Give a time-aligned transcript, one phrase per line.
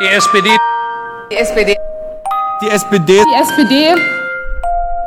[0.00, 0.48] Die SPD.
[1.30, 1.76] Die SPD.
[2.62, 3.22] Die SPD.
[3.28, 3.94] Die SPD.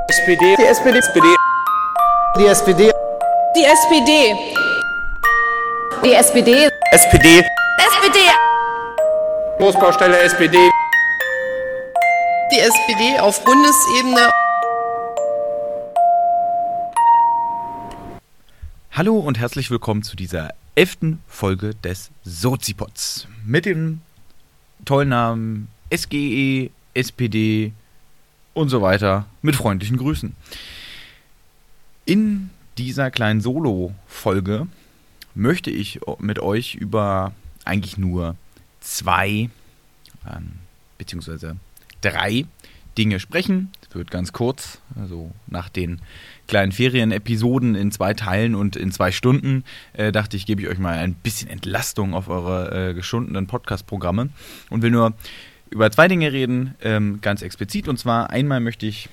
[0.08, 0.56] SPD.
[0.58, 1.00] Die SPD.
[1.08, 1.32] SPD.
[2.38, 2.92] Die SPD.
[3.56, 4.36] Die SPD.
[6.04, 6.70] Die SPD.
[6.92, 7.40] SPD.
[7.40, 8.20] SPD.
[9.58, 10.60] Großbaustelle SPD.
[12.52, 14.30] Die SPD auf Bundesebene.
[18.92, 24.02] Hallo und herzlich willkommen zu dieser elften Folge des Sozipods mit dem
[24.86, 27.72] tollen Namen SGE, SPD
[28.54, 30.36] und so weiter mit freundlichen Grüßen.
[32.06, 34.68] In dieser kleinen Solo-Folge
[35.36, 37.34] möchte ich mit euch über
[37.66, 38.36] eigentlich nur
[38.82, 39.50] zwei
[40.28, 40.54] ähm,
[40.98, 41.58] beziehungsweise
[42.02, 42.46] drei
[42.98, 43.72] Dinge sprechen.
[43.94, 46.02] Wird ganz kurz, also nach den
[46.48, 50.80] kleinen Ferienepisoden in zwei Teilen und in zwei Stunden, äh, dachte ich, gebe ich euch
[50.80, 54.30] mal ein bisschen Entlastung auf eure äh, geschundenen Podcast-Programme
[54.70, 55.14] und will nur
[55.70, 57.88] über zwei Dinge reden, ähm, ganz explizit.
[57.88, 59.10] Und zwar einmal möchte ich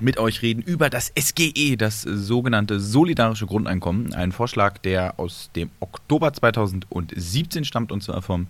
[0.00, 4.12] mit euch reden über das SGE, das sogenannte solidarische Grundeinkommen.
[4.12, 8.46] Ein Vorschlag, der aus dem Oktober 2017 stammt und zwar vom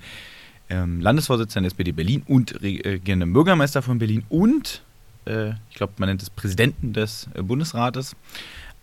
[0.70, 4.82] ähm, Landesvorsitzenden der SPD Berlin und regierenden Bürgermeister von Berlin und,
[5.26, 8.16] äh, ich glaube, man nennt es Präsidenten des äh, Bundesrates,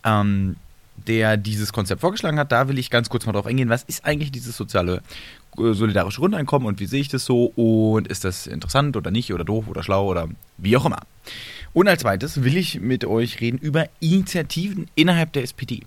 [0.03, 0.56] ähm,
[1.08, 2.52] der dieses Konzept vorgeschlagen hat.
[2.52, 5.02] Da will ich ganz kurz mal drauf eingehen, was ist eigentlich dieses soziale
[5.58, 9.33] äh, solidarische Grundeinkommen und wie sehe ich das so und ist das interessant oder nicht
[9.33, 11.02] oder doof oder schlau oder wie auch immer.
[11.73, 15.83] Und als zweites will ich mit euch reden über Initiativen innerhalb der SPD.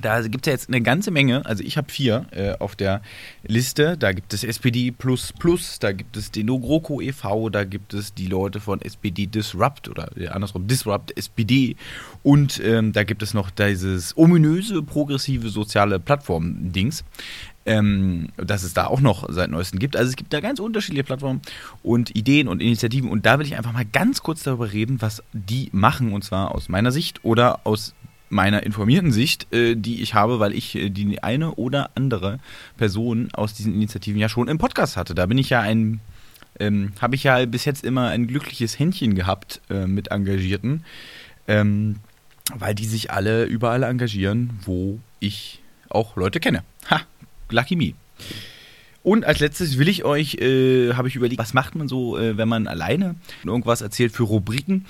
[0.00, 3.00] Da gibt es ja jetzt eine ganze Menge, also ich habe vier äh, auf der
[3.44, 3.96] Liste.
[3.96, 4.92] Da gibt es SPD,
[5.80, 10.10] da gibt es den GroKo e.V., da gibt es die Leute von SPD Disrupt oder
[10.16, 11.76] ja, andersrum Disrupt SPD
[12.24, 17.04] und ähm, da gibt es noch dieses ominöse progressive soziale Plattform-Dings.
[17.66, 19.96] Ähm, dass es da auch noch seit neuestem gibt.
[19.96, 21.40] Also es gibt da ganz unterschiedliche Plattformen
[21.82, 25.22] und Ideen und Initiativen und da will ich einfach mal ganz kurz darüber reden, was
[25.32, 27.94] die machen und zwar aus meiner Sicht oder aus
[28.34, 32.40] meiner informierten Sicht, äh, die ich habe, weil ich äh, die eine oder andere
[32.76, 35.14] Person aus diesen Initiativen ja schon im Podcast hatte.
[35.14, 36.00] Da bin ich ja ein,
[36.58, 40.84] ähm, habe ich ja bis jetzt immer ein glückliches Händchen gehabt äh, mit Engagierten,
[41.46, 41.96] ähm,
[42.54, 46.64] weil die sich alle überall engagieren, wo ich auch Leute kenne.
[46.90, 47.02] Ha,
[47.50, 47.94] lucky me.
[49.04, 52.38] Und als letztes will ich euch, äh, habe ich überlegt, was macht man so, äh,
[52.38, 54.86] wenn man alleine irgendwas erzählt für Rubriken.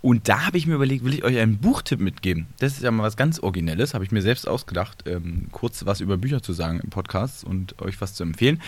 [0.00, 2.46] Und da habe ich mir überlegt, will ich euch einen Buchtipp mitgeben.
[2.60, 6.00] Das ist ja mal was ganz Originelles, habe ich mir selbst ausgedacht, ähm, kurz was
[6.00, 8.62] über Bücher zu sagen im Podcast und euch was zu empfehlen.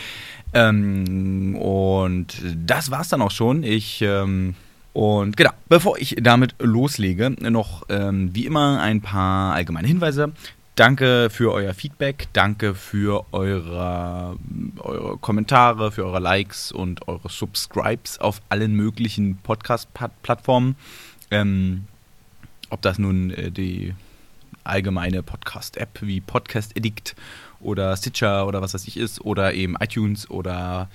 [0.53, 3.63] Ähm, und das war's dann auch schon.
[3.63, 4.55] Ich ähm,
[4.93, 10.33] und genau, bevor ich damit loslege, noch ähm, wie immer ein paar allgemeine Hinweise.
[10.81, 14.39] Danke für euer Feedback, danke für eure,
[14.79, 20.77] eure Kommentare, für eure Likes und eure Subscribes auf allen möglichen Podcast-Plattformen.
[21.31, 21.85] Ähm,
[22.71, 23.93] ob das nun äh, die
[24.65, 27.15] allgemeine Podcast-App wie Podcast Addict
[27.61, 30.89] oder Stitcher oder was weiß ich ist oder eben iTunes oder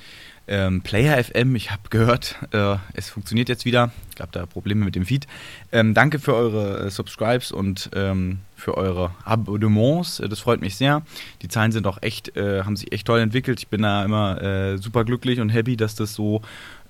[0.47, 3.91] ähm, Player FM, ich habe gehört, äh, es funktioniert jetzt wieder.
[4.16, 5.28] Gab da Probleme mit dem Feed.
[5.72, 10.19] Ähm, danke für eure äh, Subscribes und ähm, für eure Abonnements.
[10.19, 11.01] Äh, das freut mich sehr.
[11.41, 13.59] Die Zahlen sind auch echt, äh, haben sich echt toll entwickelt.
[13.59, 16.41] Ich bin da immer äh, super glücklich und happy, dass das so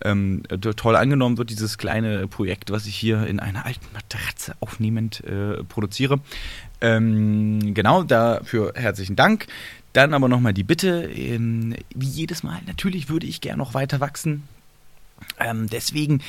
[0.04, 0.44] ähm,
[0.76, 5.64] toll angenommen wird, dieses kleine Projekt, was ich hier in einer alten Matratze aufnehmend äh,
[5.64, 6.20] produziere.
[6.82, 9.48] Ähm, genau, dafür herzlichen Dank.
[9.96, 14.02] Dann aber nochmal die Bitte, ähm, wie jedes Mal, natürlich würde ich gerne noch weiter
[14.02, 14.44] wachsen.
[15.40, 16.20] Ähm, deswegen,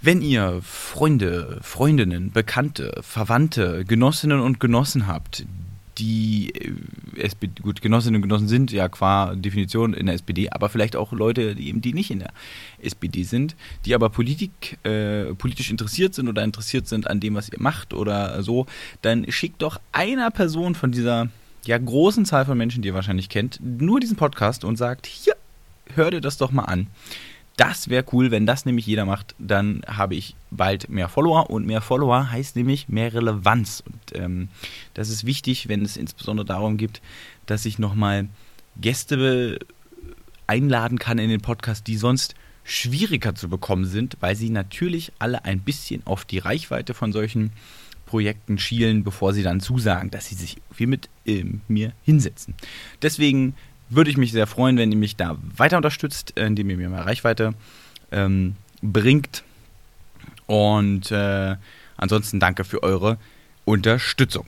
[0.00, 5.44] wenn ihr Freunde, Freundinnen, Bekannte, Verwandte, Genossinnen und Genossen habt,
[5.98, 10.70] die äh, SPD, gut, Genossinnen und Genossen sind ja qua Definition in der SPD, aber
[10.70, 12.32] vielleicht auch Leute, die eben die nicht in der
[12.80, 17.50] SPD sind, die aber Politik, äh, politisch interessiert sind oder interessiert sind an dem, was
[17.50, 18.64] ihr macht oder so,
[19.02, 21.28] dann schickt doch einer Person von dieser
[21.66, 25.36] ja, großen Zahl von Menschen, die ihr wahrscheinlich kennt, nur diesen Podcast und sagt, hier,
[25.94, 26.88] hör dir das doch mal an.
[27.56, 31.66] Das wäre cool, wenn das nämlich jeder macht, dann habe ich bald mehr Follower und
[31.66, 33.82] mehr Follower heißt nämlich mehr Relevanz.
[33.84, 34.48] Und ähm,
[34.94, 37.02] das ist wichtig, wenn es insbesondere darum geht,
[37.46, 38.28] dass ich nochmal
[38.80, 39.58] Gäste
[40.46, 42.34] einladen kann in den Podcast, die sonst
[42.64, 47.52] schwieriger zu bekommen sind, weil sie natürlich alle ein bisschen auf die Reichweite von solchen
[48.12, 52.52] Projekten schielen, bevor sie dann zusagen, dass sie sich viel mit äh, mir hinsetzen.
[53.00, 53.54] Deswegen
[53.88, 56.90] würde ich mich sehr freuen, wenn ihr mich da weiter unterstützt, äh, indem ihr mir
[56.90, 57.54] mehr Reichweite
[58.10, 59.44] ähm, bringt.
[60.44, 61.56] Und äh,
[61.96, 63.16] ansonsten danke für eure
[63.64, 64.44] Unterstützung.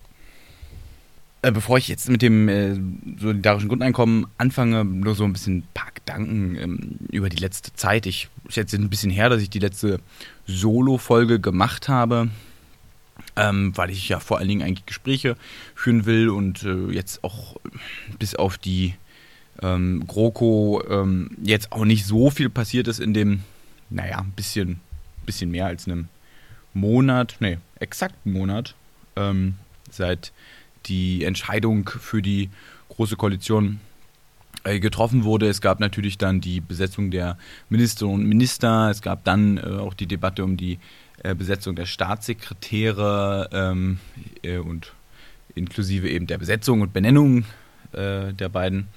[1.45, 2.75] äh, bevor ich jetzt mit dem äh,
[3.19, 8.07] solidarischen Grundeinkommen anfange, nur so ein bisschen ein paar Gedanken ähm, über die letzte Zeit.
[8.07, 10.01] Ich ist jetzt ein bisschen her, dass ich die letzte
[10.47, 12.29] Solo-Folge gemacht habe,
[13.37, 15.37] ähm, weil ich ja vor allen Dingen eigentlich Gespräche
[15.75, 17.57] führen will und äh, jetzt auch
[18.19, 18.95] bis auf die
[19.63, 23.43] ähm, GroKo ähm, jetzt auch nicht so viel passiert ist in dem,
[23.91, 24.81] naja, ein bisschen,
[25.27, 26.09] bisschen mehr als einem
[26.73, 28.75] Monat, nee, exakt einen Monat,
[29.17, 29.55] ähm,
[29.91, 30.33] seit
[30.87, 32.51] die Entscheidung für die
[32.89, 33.81] Große Koalition
[34.65, 35.49] äh, getroffen wurde.
[35.49, 37.39] Es gab natürlich dann die Besetzung der
[37.69, 38.91] Ministerinnen und Minister.
[38.91, 40.79] Es gab dann äh, auch die Debatte um die
[41.35, 43.99] Besetzung der Staatssekretäre ähm,
[44.43, 44.93] äh, und
[45.55, 47.45] inklusive eben der Besetzung und Benennung
[47.93, 48.89] äh, der beiden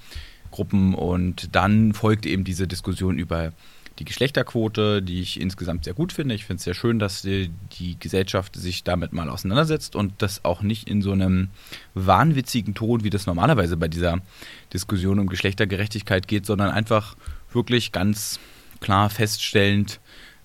[0.50, 0.94] Gruppen.
[0.94, 3.52] Und dann folgte eben diese Diskussion über
[3.98, 6.34] die Geschlechterquote, die ich insgesamt sehr gut finde.
[6.34, 10.44] Ich finde es sehr schön, dass die, die, Gesellschaft sich damit mal auseinandersetzt und das
[10.44, 11.48] auch nicht in so einem
[11.94, 14.20] wahnwitzigen Ton, wie das normalerweise bei dieser
[14.72, 17.16] Diskussion um Geschlechtergerechtigkeit geht, sondern einfach
[17.52, 18.38] wirklich ganz
[18.80, 19.98] klar feststellend,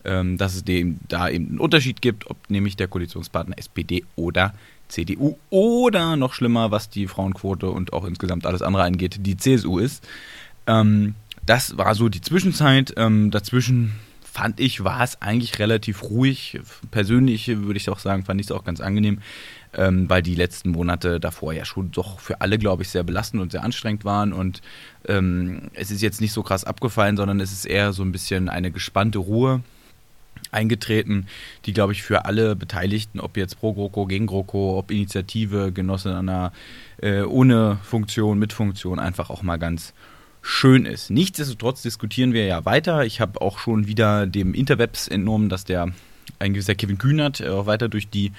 [0.06, 4.54] ähm, dass es dem, da eben einen Unterschied gibt, ob nämlich der Koalitionspartner SPD oder
[4.88, 9.80] CDU oder noch schlimmer, was die Frauenquote und auch insgesamt alles andere angeht, die CSU
[9.80, 10.08] ist.
[10.68, 11.16] Ähm,
[11.46, 12.94] das war so die Zwischenzeit.
[12.96, 16.60] Ähm, dazwischen fand ich, war es eigentlich relativ ruhig.
[16.90, 19.20] Persönlich würde ich auch sagen, fand ich es auch ganz angenehm,
[19.74, 23.42] ähm, weil die letzten Monate davor ja schon doch für alle, glaube ich, sehr belastend
[23.42, 24.34] und sehr anstrengend waren.
[24.34, 24.62] Und
[25.08, 28.50] ähm, es ist jetzt nicht so krass abgefallen, sondern es ist eher so ein bisschen
[28.50, 29.62] eine gespannte Ruhe
[30.54, 31.28] eingetreten,
[31.66, 36.18] die, glaube ich, für alle Beteiligten, ob jetzt pro GroKo, gegen GroKo, ob Initiative, Genosse
[36.18, 36.52] einer
[37.02, 39.94] äh, ohne Funktion, mit Funktion, einfach auch mal ganz
[40.42, 41.10] schön ist.
[41.10, 43.06] Nichtsdestotrotz diskutieren wir ja weiter.
[43.06, 45.94] Ich habe auch schon wieder dem Interwebs entnommen, dass der
[46.40, 48.32] ein gewisser Kevin Kühnert äh, auch weiter durch die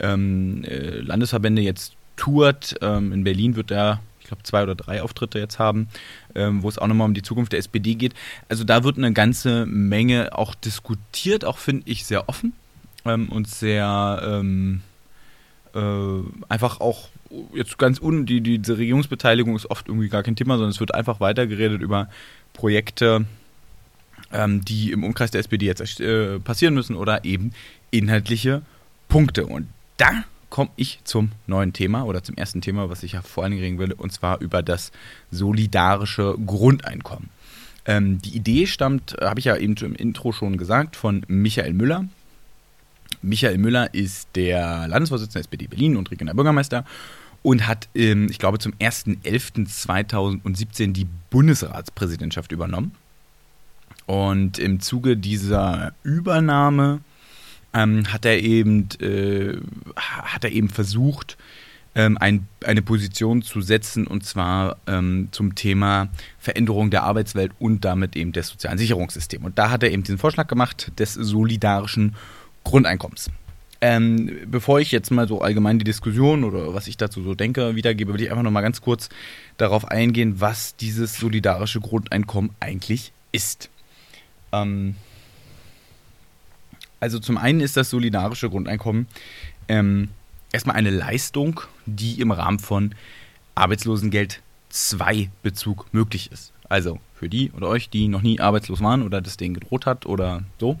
[0.00, 2.76] ähm, äh, Landesverbände jetzt tourt.
[2.80, 4.00] Ähm, in Berlin wird er,
[4.30, 5.88] glaube, zwei oder drei Auftritte jetzt haben,
[6.34, 8.14] ähm, wo es auch nochmal um die Zukunft der SPD geht.
[8.48, 12.52] Also da wird eine ganze Menge auch diskutiert, auch finde ich sehr offen
[13.04, 14.82] ähm, und sehr ähm,
[15.74, 15.80] äh,
[16.48, 17.08] einfach auch
[17.54, 20.80] jetzt ganz un, die, die, diese Regierungsbeteiligung ist oft irgendwie gar kein Thema, sondern es
[20.80, 22.08] wird einfach weitergeredet über
[22.52, 23.24] Projekte,
[24.32, 27.52] ähm, die im Umkreis der SPD jetzt äh, passieren müssen oder eben
[27.90, 28.62] inhaltliche
[29.08, 29.46] Punkte.
[29.46, 33.44] Und da komme ich zum neuen Thema oder zum ersten Thema, was ich ja vor
[33.44, 34.92] allen Dingen reden will, und zwar über das
[35.30, 37.30] solidarische Grundeinkommen.
[37.86, 42.04] Ähm, die Idee stammt, habe ich ja eben im Intro schon gesagt, von Michael Müller.
[43.22, 46.84] Michael Müller ist der Landesvorsitzende der SPD Berlin und regionaler Bürgermeister
[47.42, 52.92] und hat, ähm, ich glaube, zum 1.11.2017 die Bundesratspräsidentschaft übernommen.
[54.06, 57.00] Und im Zuge dieser Übernahme
[57.74, 59.56] ähm, hat er eben, äh,
[59.96, 61.36] hat er eben versucht,
[61.94, 66.08] ähm, ein, eine Position zu setzen und zwar ähm, zum Thema
[66.38, 69.44] Veränderung der Arbeitswelt und damit eben des sozialen Sicherungssystems.
[69.44, 72.14] Und da hat er eben den Vorschlag gemacht des solidarischen
[72.64, 73.30] Grundeinkommens.
[73.82, 77.74] Ähm, bevor ich jetzt mal so allgemein die Diskussion oder was ich dazu so denke
[77.76, 79.08] wiedergebe, will ich einfach noch mal ganz kurz
[79.56, 83.70] darauf eingehen, was dieses solidarische Grundeinkommen eigentlich ist.
[84.52, 84.96] Ähm,
[87.00, 89.06] also zum einen ist das solidarische Grundeinkommen
[89.68, 90.08] ähm,
[90.52, 92.94] erstmal eine Leistung, die im Rahmen von
[93.54, 96.52] Arbeitslosengeld 2 Bezug möglich ist.
[96.68, 100.06] Also für die oder euch, die noch nie arbeitslos waren oder das denen gedroht hat
[100.06, 100.78] oder so.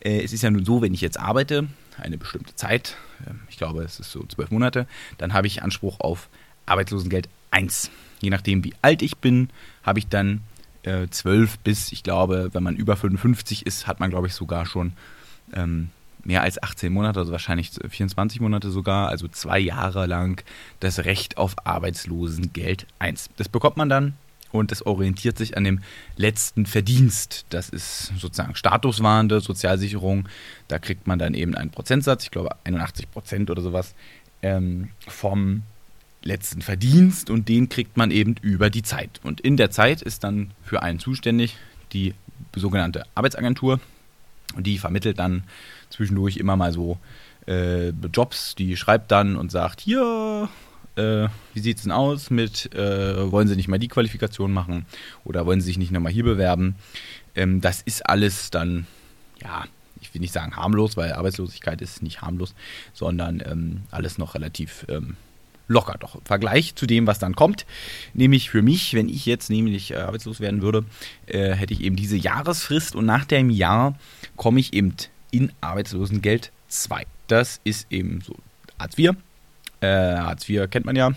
[0.00, 3.56] Äh, es ist ja nun so, wenn ich jetzt arbeite, eine bestimmte Zeit, ähm, ich
[3.56, 4.86] glaube, es ist so zwölf Monate,
[5.18, 6.28] dann habe ich Anspruch auf
[6.66, 7.90] Arbeitslosengeld 1.
[8.20, 9.48] Je nachdem, wie alt ich bin,
[9.82, 10.42] habe ich dann
[10.82, 14.66] äh, 12 bis, ich glaube, wenn man über 55 ist, hat man, glaube ich, sogar
[14.66, 14.92] schon
[15.54, 15.90] ähm,
[16.24, 20.42] mehr als 18 Monate, also wahrscheinlich 24 Monate sogar, also zwei Jahre lang
[20.80, 23.30] das Recht auf Arbeitslosengeld 1.
[23.36, 24.14] Das bekommt man dann
[24.52, 25.80] und es orientiert sich an dem
[26.16, 27.46] letzten Verdienst.
[27.50, 30.28] Das ist sozusagen statuswahrende Sozialsicherung.
[30.68, 33.94] Da kriegt man dann eben einen Prozentsatz, ich glaube 81 Prozent oder sowas,
[34.42, 35.62] ähm, vom
[36.22, 39.20] letzten Verdienst und den kriegt man eben über die Zeit.
[39.24, 41.56] Und in der Zeit ist dann für einen zuständig
[41.92, 42.14] die
[42.54, 43.80] sogenannte Arbeitsagentur
[44.56, 45.44] und die vermittelt dann
[45.90, 46.98] zwischendurch immer mal so
[47.46, 50.48] äh, Jobs, die schreibt dann und sagt, hier
[50.96, 54.86] äh, wie sieht es denn aus mit, äh, wollen Sie nicht mal die Qualifikation machen
[55.24, 56.76] oder wollen Sie sich nicht nochmal hier bewerben?
[57.34, 58.86] Ähm, das ist alles dann,
[59.42, 59.64] ja,
[60.00, 62.54] ich will nicht sagen harmlos, weil Arbeitslosigkeit ist nicht harmlos,
[62.92, 65.16] sondern ähm, alles noch relativ ähm,
[65.72, 66.14] locker doch.
[66.14, 67.66] Im Vergleich zu dem, was dann kommt,
[68.14, 70.84] nämlich für mich, wenn ich jetzt nämlich äh, arbeitslos werden würde,
[71.26, 73.98] äh, hätte ich eben diese Jahresfrist und nach dem Jahr
[74.36, 74.94] komme ich eben
[75.30, 77.06] in Arbeitslosengeld 2.
[77.26, 78.36] Das ist eben so
[78.78, 79.16] Hartz IV
[79.82, 81.10] äh, Hartz IV kennt man ja.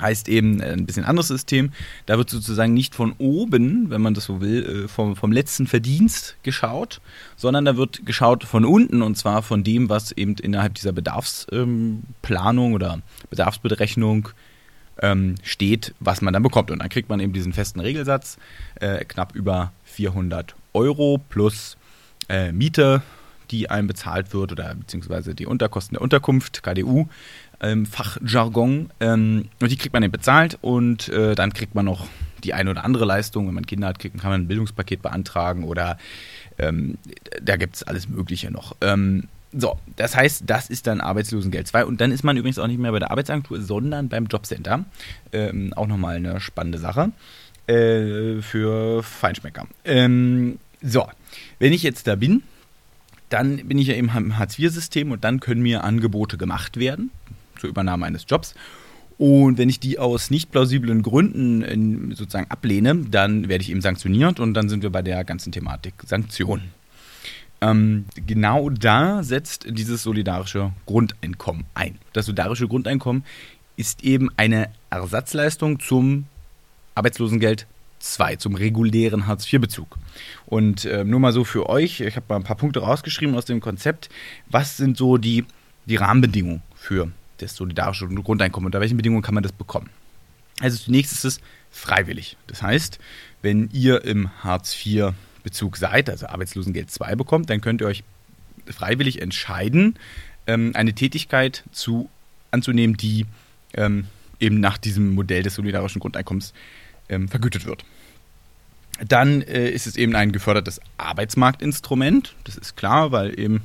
[0.00, 1.72] Heißt eben äh, ein bisschen anderes System.
[2.06, 5.66] Da wird sozusagen nicht von oben, wenn man das so will, äh, vom, vom letzten
[5.66, 7.00] Verdienst geschaut,
[7.36, 12.68] sondern da wird geschaut von unten und zwar von dem, was eben innerhalb dieser Bedarfsplanung
[12.68, 14.30] ähm, oder Bedarfsberechnung
[15.02, 16.70] ähm, steht, was man dann bekommt.
[16.70, 18.38] Und dann kriegt man eben diesen festen Regelsatz,
[18.76, 21.76] äh, knapp über 400 Euro plus
[22.28, 23.02] äh, Miete,
[23.50, 27.08] die einem bezahlt wird oder beziehungsweise die Unterkosten der Unterkunft, KDU,
[27.60, 28.90] ähm, Fachjargon.
[29.00, 32.06] Ähm, und die kriegt man eben bezahlt und äh, dann kriegt man noch
[32.44, 33.46] die eine oder andere Leistung.
[33.46, 35.98] Wenn man Kinder hat, kriegt, kann man ein Bildungspaket beantragen oder
[36.58, 36.98] ähm,
[37.42, 38.76] da gibt es alles Mögliche noch.
[38.80, 42.68] Ähm, so, das heißt, das ist dann Arbeitslosengeld 2 und dann ist man übrigens auch
[42.68, 44.84] nicht mehr bei der Arbeitsagentur, sondern beim Jobcenter.
[45.32, 47.10] Ähm, auch nochmal eine spannende Sache
[47.66, 49.66] äh, für Feinschmecker.
[49.84, 51.06] Ähm, so,
[51.58, 52.42] wenn ich jetzt da bin,
[53.30, 57.10] dann bin ich ja im Hartz-IV-System und dann können mir Angebote gemacht werden
[57.58, 58.54] zur Übernahme eines Jobs.
[59.18, 63.82] Und wenn ich die aus nicht plausiblen Gründen in, sozusagen ablehne, dann werde ich eben
[63.82, 66.70] sanktioniert und dann sind wir bei der ganzen Thematik Sanktionen.
[67.60, 71.98] Ähm, genau da setzt dieses solidarische Grundeinkommen ein.
[72.14, 73.24] Das solidarische Grundeinkommen
[73.76, 76.24] ist eben eine Ersatzleistung zum
[76.94, 77.66] Arbeitslosengeld
[78.00, 79.96] 2, zum regulären Hartz-IV-Bezug.
[80.46, 83.44] Und äh, nur mal so für euch, ich habe mal ein paar Punkte rausgeschrieben aus
[83.44, 84.08] dem Konzept.
[84.48, 85.44] Was sind so die,
[85.86, 88.66] die Rahmenbedingungen für das solidarische Grundeinkommen?
[88.66, 89.90] Unter welchen Bedingungen kann man das bekommen?
[90.60, 91.40] Also zunächst ist es
[91.70, 92.36] freiwillig.
[92.46, 92.98] Das heißt,
[93.42, 98.02] wenn ihr im Hartz-IV-Bezug seid, also Arbeitslosengeld 2 bekommt, dann könnt ihr euch
[98.66, 99.98] freiwillig entscheiden,
[100.46, 102.08] ähm, eine Tätigkeit zu,
[102.50, 103.26] anzunehmen, die
[103.74, 104.06] ähm,
[104.38, 106.52] eben nach diesem Modell des solidarischen Grundeinkommens
[107.10, 107.84] ähm, vergütet wird.
[109.06, 112.34] Dann äh, ist es eben ein gefördertes Arbeitsmarktinstrument.
[112.44, 113.62] Das ist klar, weil eben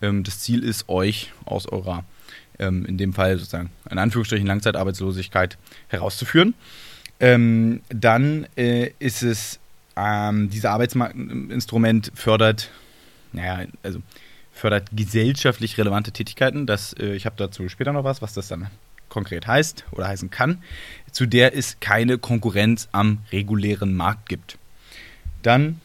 [0.00, 2.04] ähm, das Ziel ist, euch aus eurer,
[2.58, 5.56] ähm, in dem Fall sozusagen in Anführungsstrichen Langzeitarbeitslosigkeit
[5.88, 6.54] herauszuführen.
[7.20, 9.58] Ähm, dann äh, ist es,
[9.96, 12.70] ähm, dieses Arbeitsmarktinstrument fördert,
[13.32, 14.00] naja, also
[14.52, 16.66] fördert gesellschaftlich relevante Tätigkeiten.
[16.66, 18.68] Das, äh, ich habe dazu später noch was, was das dann
[19.08, 20.62] konkret heißt oder heißen kann,
[21.12, 24.58] zu der es keine Konkurrenz am regulären Markt gibt.
[25.42, 25.80] Dann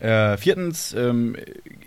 [0.00, 1.36] äh, viertens ähm,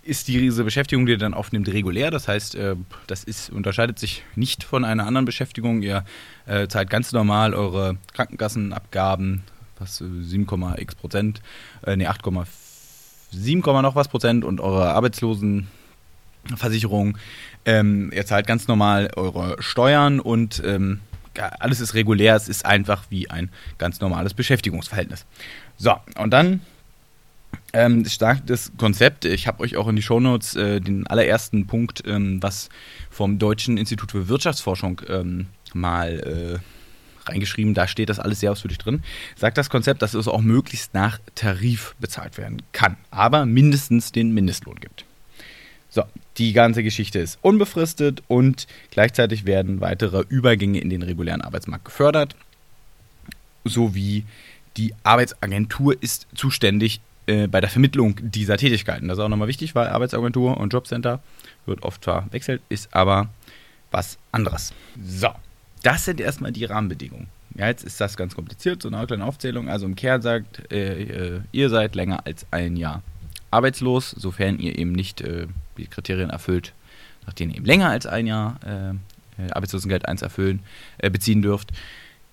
[0.04, 2.12] ist diese Beschäftigung, die ihr dann aufnimmt, regulär.
[2.12, 2.76] Das heißt, äh,
[3.08, 5.84] das ist, unterscheidet sich nicht von einer anderen Beschäftigung.
[5.84, 6.04] Ihr
[6.48, 9.44] äh, zahlt ganz normal eure Krankenkassenabgaben,
[9.78, 11.42] was 7,x äh, Prozent,
[11.86, 17.18] äh, ne 8,7, noch was Prozent und eure Arbeitslosenversicherung
[17.70, 21.02] ähm, ihr zahlt ganz normal eure Steuern und ähm,
[21.60, 22.36] alles ist regulär.
[22.36, 25.28] Es ist einfach wie ein ganz normales Beschäftigungsverhältnis.
[25.78, 26.62] So, und dann
[27.72, 29.26] ähm, stark das Konzept.
[29.26, 32.70] Ich habe euch auch in die Shownotes äh, den allerersten Punkt, ähm, was
[33.12, 37.76] vom Deutschen Institut für Wirtschaftsforschung ähm, mal äh, reingeschrieben.
[37.76, 39.04] Da steht das alles sehr ausführlich drin.
[39.36, 44.34] Sagt das Konzept, dass es auch möglichst nach Tarif bezahlt werden kann, aber mindestens den
[44.34, 45.06] Mindestlohn gibt.
[45.90, 46.04] So,
[46.38, 52.36] die ganze Geschichte ist unbefristet und gleichzeitig werden weitere Übergänge in den regulären Arbeitsmarkt gefördert,
[53.64, 54.26] sowie
[54.78, 59.08] die Arbeitsagentur ist zuständig äh, bei der Vermittlung dieser Tätigkeiten.
[59.08, 61.22] Das ist auch nochmal wichtig, weil Arbeitsagentur und Jobcenter
[61.66, 63.30] wird oft verwechselt, ist aber
[63.92, 64.74] was anderes.
[65.04, 65.30] So,
[65.84, 67.28] das sind erstmal die Rahmenbedingungen.
[67.56, 69.70] Ja, jetzt ist das ganz kompliziert, so eine kleine Aufzählung.
[69.70, 73.02] Also im Kern sagt, äh, äh, ihr seid länger als ein Jahr
[73.52, 75.48] arbeitslos, sofern ihr eben nicht äh,
[75.80, 76.74] die Kriterien erfüllt,
[77.26, 78.90] nach denen ihr eben länger als ein Jahr äh,
[79.44, 80.62] äh Arbeitslosengeld 1 erfüllen,
[80.98, 81.72] äh, beziehen dürft.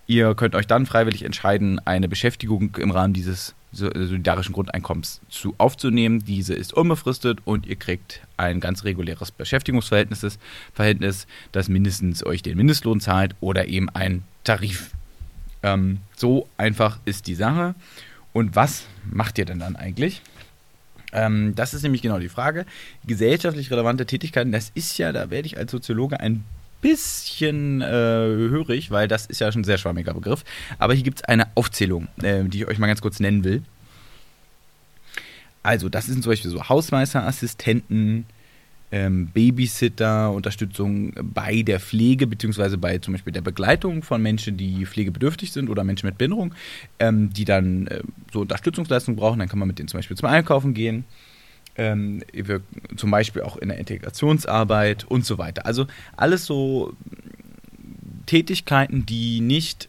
[0.08, 6.24] Ihr könnt euch dann freiwillig entscheiden, eine Beschäftigung im Rahmen dieses solidarischen Grundeinkommens zu aufzunehmen.
[6.24, 10.38] Diese ist unbefristet und ihr kriegt ein ganz reguläres Beschäftigungsverhältnis,
[10.72, 14.92] Verhältnis, das mindestens euch den Mindestlohn zahlt oder eben ein Tarif.
[15.62, 17.74] Ähm, so einfach ist die Sache.
[18.32, 20.22] Und was macht ihr denn dann eigentlich?
[21.12, 22.66] Ähm, das ist nämlich genau die Frage.
[23.06, 26.44] Gesellschaftlich relevante Tätigkeiten, das ist ja, da werde ich als Soziologe ein
[26.80, 30.44] bisschen äh, hörig, weil das ist ja schon ein sehr schwammiger Begriff.
[30.78, 33.62] Aber hier gibt es eine Aufzählung, äh, die ich euch mal ganz kurz nennen will.
[35.62, 38.26] Also, das sind zum Beispiel so Hausmeisterassistenten,
[38.92, 44.86] ähm, Babysitter, Unterstützung bei der Pflege, beziehungsweise bei zum Beispiel der Begleitung von Menschen, die
[44.86, 46.54] pflegebedürftig sind oder Menschen mit Behinderung,
[46.98, 48.02] ähm, die dann äh,
[48.32, 49.38] so Unterstützungsleistungen brauchen.
[49.38, 51.04] Dann kann man mit denen zum Beispiel zum Einkaufen gehen.
[51.78, 52.22] Ähm,
[52.96, 55.66] zum Beispiel auch in der Integrationsarbeit und so weiter.
[55.66, 56.94] Also alles so
[58.24, 59.88] Tätigkeiten, die nicht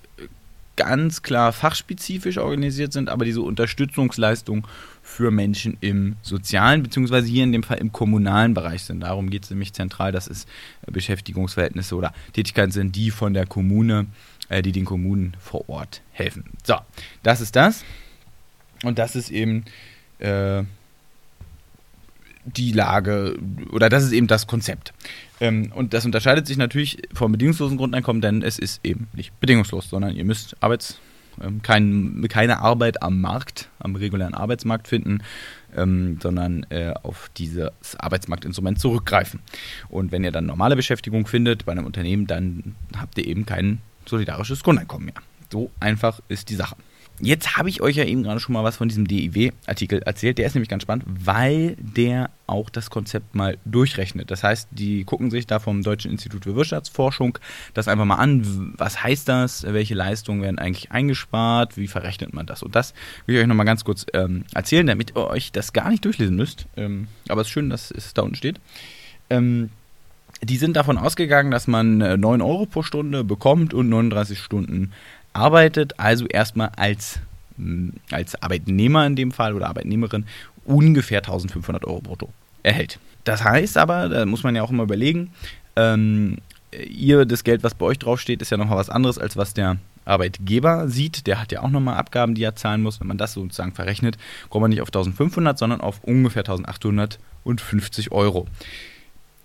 [0.77, 4.63] ganz klar fachspezifisch organisiert sind, aber diese Unterstützungsleistungen
[5.01, 9.01] für Menschen im sozialen, beziehungsweise hier in dem Fall im kommunalen Bereich sind.
[9.01, 10.45] Darum geht es nämlich zentral, dass es
[10.89, 14.07] Beschäftigungsverhältnisse oder Tätigkeiten sind, die von der Kommune
[14.49, 16.45] äh, die den Kommunen vor Ort helfen.
[16.63, 16.75] So,
[17.23, 17.83] das ist das.
[18.83, 19.65] Und das ist eben
[20.19, 20.63] äh,
[22.55, 23.37] die Lage,
[23.71, 24.93] oder das ist eben das Konzept.
[25.39, 29.89] Ähm, und das unterscheidet sich natürlich vom bedingungslosen Grundeinkommen, denn es ist eben nicht bedingungslos,
[29.89, 30.99] sondern ihr müsst Arbeits,
[31.41, 35.19] ähm, kein, keine Arbeit am Markt, am regulären Arbeitsmarkt finden,
[35.75, 39.41] ähm, sondern äh, auf dieses Arbeitsmarktinstrument zurückgreifen.
[39.89, 43.79] Und wenn ihr dann normale Beschäftigung findet bei einem Unternehmen, dann habt ihr eben kein
[44.05, 45.21] solidarisches Grundeinkommen mehr.
[45.51, 46.75] So einfach ist die Sache.
[47.19, 50.37] Jetzt habe ich euch ja eben gerade schon mal was von diesem DIW-Artikel erzählt.
[50.37, 54.29] Der ist nämlich ganz spannend, weil der auch das Konzept mal durchrechnet.
[54.29, 57.39] Das heißt, die gucken sich da vom Deutschen Institut für Wirtschaftsforschung
[57.73, 58.73] das einfach mal an.
[58.77, 59.63] Was heißt das?
[59.63, 61.75] Welche Leistungen werden eigentlich eingespart?
[61.75, 62.61] Wie verrechnet man das?
[62.61, 62.93] Und das
[63.25, 66.35] will ich euch nochmal ganz kurz ähm, erzählen, damit ihr euch das gar nicht durchlesen
[66.35, 66.67] müsst.
[66.77, 68.59] Ähm, aber es ist schön, dass es da unten steht.
[69.31, 69.71] Ähm,
[70.43, 74.91] die sind davon ausgegangen, dass man 9 äh, Euro pro Stunde bekommt und 39 Stunden
[75.37, 77.19] arbeitet, also erstmal als,
[77.57, 80.25] mm, als Arbeitnehmer in dem Fall oder Arbeitnehmerin
[80.65, 82.29] ungefähr 1500 Euro brutto
[82.63, 82.99] erhält.
[83.23, 85.31] Das heißt aber, da muss man ja auch immer überlegen,
[85.75, 86.37] ähm,
[86.71, 89.77] ihr, das Geld, was bei euch draufsteht, ist ja nochmal was anderes, als was der
[90.05, 91.27] Arbeitgeber sieht.
[91.27, 92.99] Der hat ja auch nochmal Abgaben, die er zahlen muss.
[92.99, 94.17] Wenn man das sozusagen verrechnet,
[94.49, 98.47] kommt man nicht auf 1500, sondern auf ungefähr 1850 Euro.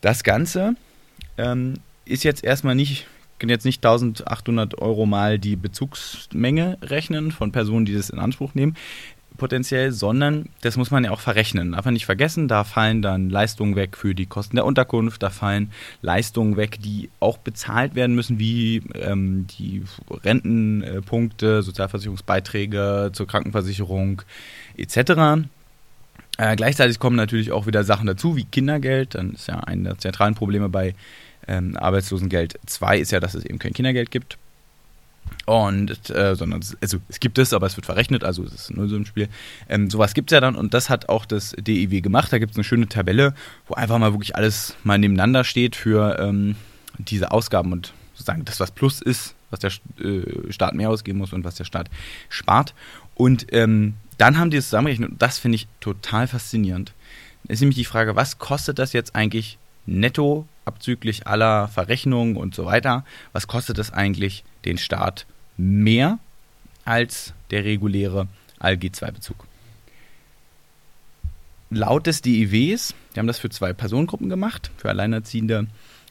[0.01, 0.75] Das Ganze
[1.39, 3.07] ähm, ist jetzt erstmal nicht
[3.43, 8.55] können jetzt nicht 1800 Euro mal die Bezugsmenge rechnen von Personen, die das in Anspruch
[8.55, 8.77] nehmen,
[9.37, 11.71] potenziell, sondern das muss man ja auch verrechnen.
[11.71, 15.73] Man nicht vergessen, da fallen dann Leistungen weg für die Kosten der Unterkunft, da fallen
[16.03, 24.23] Leistungen weg, die auch bezahlt werden müssen, wie ähm, die Rentenpunkte, Sozialversicherungsbeiträge zur Krankenversicherung
[24.77, 25.49] etc.
[26.39, 29.17] Äh, gleichzeitig kommen natürlich auch wieder Sachen dazu, wie Kindergeld.
[29.17, 30.95] Dann ist ja eine der zentralen Probleme bei
[31.49, 34.39] ähm, Arbeitslosengeld 2 ist ja, dass es eben kein Kindergeld gibt.
[35.47, 38.89] Und, äh, sondern, also es gibt es, aber es wird verrechnet, also es ist nur
[38.89, 39.29] so ein Spiel.
[39.69, 42.33] Ähm, sowas gibt es ja dann und das hat auch das DIW gemacht.
[42.33, 43.35] Da gibt es eine schöne Tabelle,
[43.67, 46.55] wo einfach mal wirklich alles mal nebeneinander steht für ähm,
[46.99, 51.33] diese Ausgaben und sozusagen das, was Plus ist, was der äh, Staat mehr ausgeben muss
[51.33, 51.89] und was der Staat
[52.29, 52.75] spart.
[53.15, 56.93] Und ähm, dann haben die es zusammengerechnet und das finde ich total faszinierend.
[57.49, 62.55] Es ist nämlich die Frage, was kostet das jetzt eigentlich netto abzüglich aller Verrechnungen und
[62.55, 66.19] so weiter, was kostet es eigentlich den Staat mehr
[66.85, 68.29] als der reguläre
[68.61, 69.47] ALG-2-Bezug?
[71.71, 75.67] Laut des DIWs, die haben das für zwei Personengruppen gemacht, für Alleinerziehende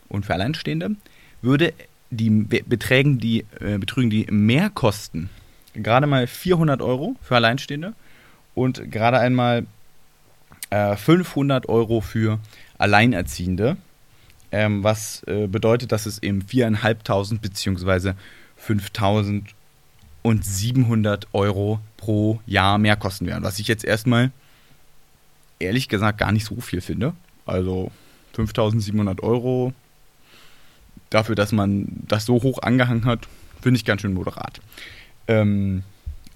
[0.09, 0.95] und für Alleinstehende,
[1.41, 1.73] würde
[2.09, 5.29] die beträgen die, äh, betrügen die Mehrkosten
[5.73, 7.93] gerade mal 400 Euro für Alleinstehende
[8.53, 9.65] und gerade einmal
[10.69, 12.39] äh, 500 Euro für
[12.81, 13.77] Alleinerziehende
[14.51, 18.13] ähm, was äh, bedeutet, dass es eben 4.500 bzw.
[18.67, 23.43] 5.700 Euro pro Jahr mehr kosten werden.
[23.43, 24.31] Was ich jetzt erstmal
[25.59, 27.13] ehrlich gesagt gar nicht so viel finde.
[27.45, 27.91] Also
[28.35, 29.73] 5.700 Euro
[31.09, 33.27] dafür, dass man das so hoch angehangen hat,
[33.61, 34.61] finde ich ganz schön moderat.
[35.27, 35.81] Ähm,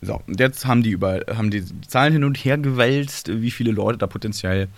[0.02, 3.72] so, und jetzt haben die über haben die Zahlen hin und her gewälzt, wie viele
[3.72, 4.70] Leute da potenziell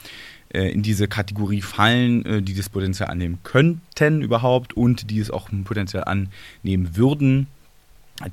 [0.49, 5.49] in diese Kategorie fallen, äh, die das Potenzial annehmen könnten überhaupt und die es auch
[5.65, 7.47] potenziell annehmen würden.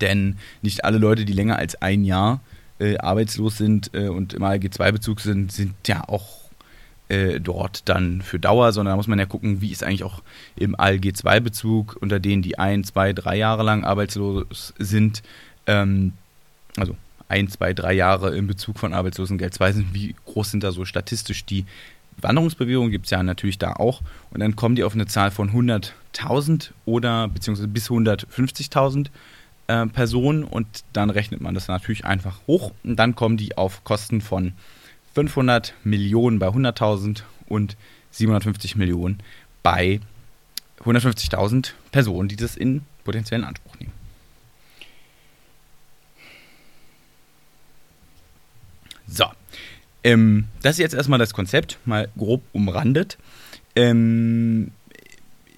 [0.01, 2.41] Denn nicht alle Leute, die länger als ein Jahr
[2.79, 6.45] äh, arbeitslos sind äh, und im ALG-2-Bezug sind, sind ja auch
[7.09, 10.23] äh, dort dann für Dauer, sondern da muss man ja gucken, wie ist eigentlich auch
[10.57, 15.23] im ALG-2-Bezug unter denen, die ein, zwei, drei Jahre lang arbeitslos sind,
[15.67, 16.13] ähm,
[16.77, 16.97] also
[17.29, 20.85] ein, zwei, drei Jahre im Bezug von Arbeitslosengeld 2 sind, wie groß sind da so
[20.85, 21.65] statistisch die
[22.19, 24.03] Wanderungsbewegung gibt es ja natürlich da auch.
[24.31, 29.09] Und dann kommen die auf eine Zahl von 100.000 oder beziehungsweise bis 150.000
[29.67, 33.85] äh, Personen und dann rechnet man das natürlich einfach hoch und dann kommen die auf
[33.85, 34.53] Kosten von
[35.15, 37.77] 500 Millionen bei 100.000 und
[38.11, 39.19] 750 Millionen
[39.63, 40.01] bei
[40.85, 43.93] 150.000 Personen, die das in potenziellen Anspruch nehmen.
[49.07, 49.27] So,
[50.05, 53.17] ähm, das ist jetzt erstmal das Konzept, mal grob umrandet.
[53.75, 54.71] Ähm,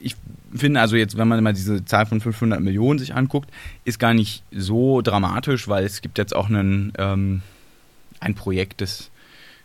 [0.01, 0.15] ich
[0.55, 3.51] finde also jetzt, wenn man mal diese Zahl von 500 Millionen sich anguckt,
[3.85, 7.43] ist gar nicht so dramatisch, weil es gibt jetzt auch einen, ähm,
[8.21, 9.11] ein Projekt des,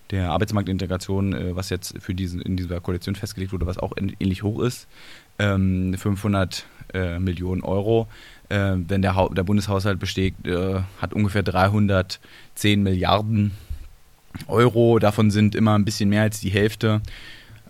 [0.10, 4.42] der Arbeitsmarktintegration, äh, was jetzt für diesen, in dieser Koalition festgelegt wurde, was auch ähnlich
[4.42, 4.88] hoch ist.
[5.38, 8.08] 500 ähm, äh, Millionen Euro.
[8.50, 13.71] Äh, wenn der, der Bundeshaushalt besteht, äh, hat ungefähr 310 Milliarden Euro.
[15.00, 17.02] Davon sind immer ein bisschen mehr als die Hälfte,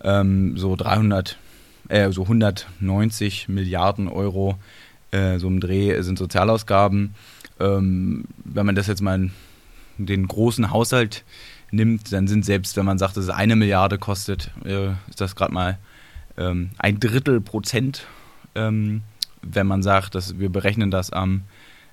[0.02, 1.38] ähm, so 300,
[1.88, 4.58] äh, so 190 Milliarden Euro
[5.12, 7.14] äh, so im Dreh sind Sozialausgaben.
[7.60, 9.30] Ähm, wenn man das jetzt mal
[9.98, 11.24] in den großen Haushalt
[11.70, 15.36] nimmt, dann sind selbst, wenn man sagt, dass es eine Milliarde kostet, äh, ist das
[15.36, 15.78] gerade mal
[16.36, 18.06] ähm, ein Drittel Prozent.
[18.54, 19.02] Ähm,
[19.42, 21.42] wenn man sagt, dass wir berechnen das am,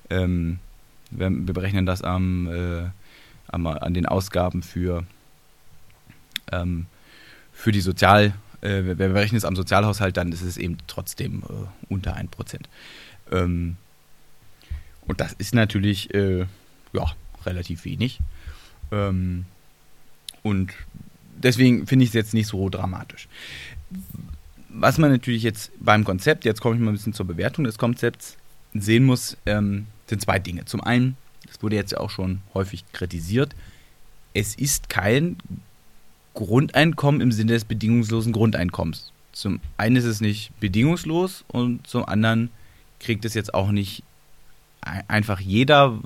[0.08, 0.58] ähm,
[1.10, 2.92] wir, berechnen das am, äh, am,
[3.52, 5.04] an den Ausgaben für,
[6.52, 6.86] ähm,
[7.52, 11.92] für die Sozial, äh, wir berechnen es am Sozialhaushalt, dann ist es eben trotzdem äh,
[11.92, 12.28] unter 1%.
[13.32, 13.76] Ähm,
[15.06, 16.46] und das ist natürlich äh,
[16.92, 17.06] ja,
[17.44, 18.20] relativ wenig.
[18.92, 19.46] Ähm,
[20.42, 20.72] und
[21.36, 23.28] deswegen finde ich es jetzt nicht so dramatisch.
[24.68, 27.76] Was man natürlich jetzt beim Konzept, jetzt komme ich mal ein bisschen zur Bewertung des
[27.76, 28.36] Konzepts,
[28.72, 30.64] sehen muss, ähm, sind zwei Dinge.
[30.64, 31.16] Zum einen,
[31.50, 33.54] das wurde jetzt ja auch schon häufig kritisiert,
[34.34, 35.36] es ist kein
[36.34, 39.12] Grundeinkommen im Sinne des bedingungslosen Grundeinkommens.
[39.32, 42.50] Zum einen ist es nicht bedingungslos und zum anderen
[43.00, 44.02] kriegt es jetzt auch nicht
[45.08, 45.98] einfach jeder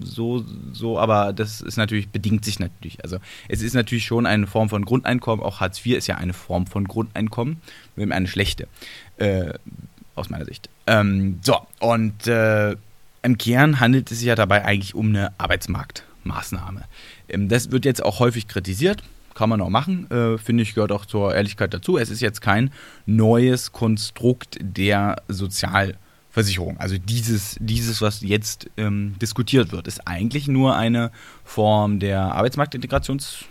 [0.00, 3.02] so, so, aber das ist natürlich, bedingt sich natürlich.
[3.04, 6.32] Also es ist natürlich schon eine Form von Grundeinkommen, auch Hartz IV ist ja eine
[6.32, 7.60] Form von Grundeinkommen,
[7.96, 8.68] nur eine schlechte,
[9.18, 9.52] äh,
[10.14, 10.70] aus meiner Sicht.
[10.86, 12.76] Ähm, so, und äh,
[13.22, 16.84] im Kern handelt es sich ja dabei eigentlich um eine Arbeitsmarktmaßnahme.
[17.28, 19.02] Ähm, das wird jetzt auch häufig kritisiert,
[19.34, 21.96] kann man auch machen, äh, finde ich, gehört auch zur Ehrlichkeit dazu.
[21.96, 22.70] Es ist jetzt kein
[23.06, 26.78] neues Konstrukt der Sozialversicherung.
[26.78, 31.10] Also dieses, dieses was jetzt ähm, diskutiert wird, ist eigentlich nur eine
[31.44, 33.44] Form der Arbeitsmarktintegrations-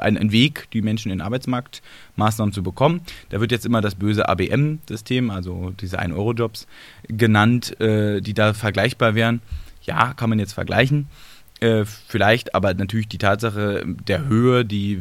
[0.00, 3.00] ein, ein, Weg, die Menschen in Arbeitsmarktmaßnahmen zu bekommen.
[3.30, 6.66] Da wird jetzt immer das böse ABM-System, also diese 1-Euro-Jobs,
[7.08, 9.40] genannt, äh, die da vergleichbar wären.
[9.82, 11.08] Ja, kann man jetzt vergleichen.
[11.60, 15.00] Äh, vielleicht, aber natürlich die Tatsache der Höhe, die,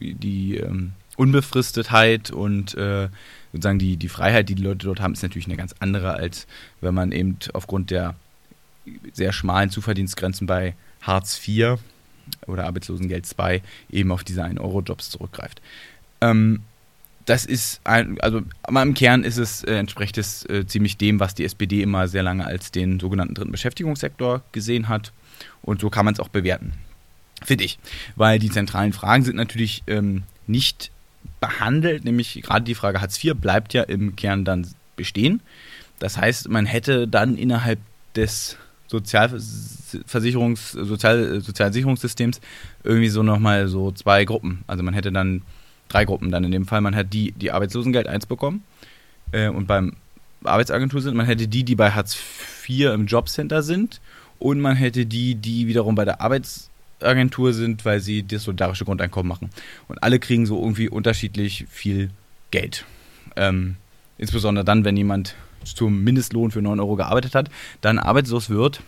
[0.00, 3.08] die ähm, Unbefristetheit und äh,
[3.52, 6.46] sozusagen die, die Freiheit, die die Leute dort haben, ist natürlich eine ganz andere, als
[6.80, 8.14] wenn man eben aufgrund der
[9.12, 11.78] sehr schmalen Zuverdienstgrenzen bei Hartz IV
[12.46, 15.60] oder Arbeitslosengeld 2 eben auf diese 1-Euro-Jobs zurückgreift.
[16.20, 16.62] Ähm,
[17.26, 21.34] das ist ein, also im Kern ist es, äh, entspricht es äh, ziemlich dem, was
[21.34, 25.12] die SPD immer sehr lange als den sogenannten dritten Beschäftigungssektor gesehen hat.
[25.62, 26.72] Und so kann man es auch bewerten.
[27.42, 27.78] Finde ich.
[28.16, 30.90] Weil die zentralen Fragen sind natürlich ähm, nicht
[31.40, 34.66] behandelt, nämlich gerade die Frage Hartz IV bleibt ja im Kern dann
[34.96, 35.40] bestehen.
[35.98, 37.78] Das heißt, man hätte dann innerhalb
[38.16, 38.56] des
[38.90, 42.40] Sozialversicherungs, Sozial, Sozialsicherungssystems
[42.82, 44.64] irgendwie so nochmal so zwei Gruppen.
[44.66, 45.42] Also man hätte dann
[45.88, 46.80] drei Gruppen dann in dem Fall.
[46.80, 48.64] Man hat die, die Arbeitslosengeld 1 bekommen
[49.30, 49.94] äh, und beim
[50.42, 51.16] Arbeitsagentur sind.
[51.16, 52.18] Man hätte die, die bei Hartz
[52.68, 54.00] IV im Jobcenter sind
[54.40, 59.28] und man hätte die, die wiederum bei der Arbeitsagentur sind, weil sie das solidarische Grundeinkommen
[59.28, 59.50] machen.
[59.86, 62.10] Und alle kriegen so irgendwie unterschiedlich viel
[62.50, 62.84] Geld.
[63.36, 63.76] Ähm,
[64.18, 68.82] insbesondere dann, wenn jemand zum Mindestlohn für 9 Euro gearbeitet hat, dann arbeitslos wird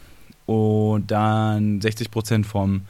[0.47, 2.83] und dann 60 Prozent vom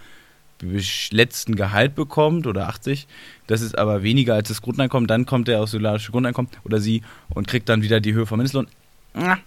[1.10, 3.08] letzten Gehalt bekommt oder 80,
[3.48, 7.02] das ist aber weniger als das Grundeinkommen, dann kommt er aus solidarische Grundeinkommen oder sie
[7.30, 8.68] und kriegt dann wieder die Höhe vom Mindestlohn.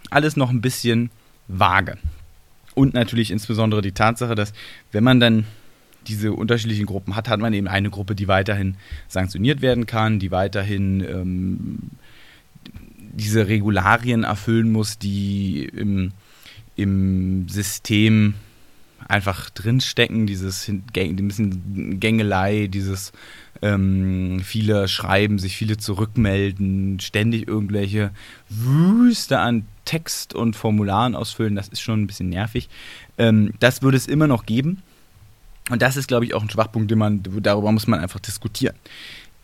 [0.09, 1.09] Alles noch ein bisschen
[1.47, 1.97] vage.
[2.73, 4.53] Und natürlich insbesondere die Tatsache, dass
[4.91, 5.45] wenn man dann
[6.07, 8.75] diese unterschiedlichen Gruppen hat, hat man eben eine Gruppe, die weiterhin
[9.07, 11.79] sanktioniert werden kann, die weiterhin ähm,
[13.15, 16.11] diese Regularien erfüllen muss, die im,
[16.75, 18.35] im System
[19.07, 20.83] einfach drinstecken, dieses ein
[21.27, 23.13] bisschen Gängelei, dieses
[23.61, 28.11] ähm, viele schreiben, sich viele zurückmelden, ständig irgendwelche
[28.49, 32.69] Wüste an Text und Formularen ausfüllen, das ist schon ein bisschen nervig.
[33.17, 34.81] Ähm, das würde es immer noch geben.
[35.69, 38.75] Und das ist, glaube ich, auch ein Schwachpunkt, den man, darüber muss man einfach diskutieren.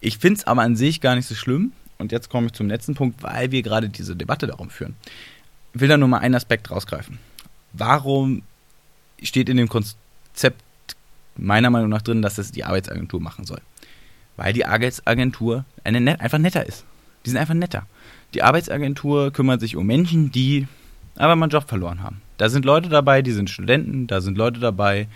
[0.02, 1.72] Ich finde es aber an sich gar nicht so schlimm.
[2.02, 4.96] Und jetzt komme ich zum letzten Punkt, weil wir gerade diese Debatte darum führen.
[5.74, 7.20] Ich will da nur mal einen Aspekt rausgreifen.
[7.74, 8.42] Warum
[9.22, 10.62] steht in dem Konzept
[11.38, 13.62] meiner Meinung nach drin, dass das die Arbeitsagentur machen soll?
[14.36, 16.84] Weil die Arbeitsagentur eine einfach netter ist.
[17.26, 17.86] Die sind einfach netter.
[18.34, 20.68] Die Arbeitsagentur kümmert sich um Menschen, die
[21.16, 22.22] aber mal einen Job verloren haben.
[22.38, 25.08] Da sind Leute dabei, die sind Studenten, da sind Leute dabei,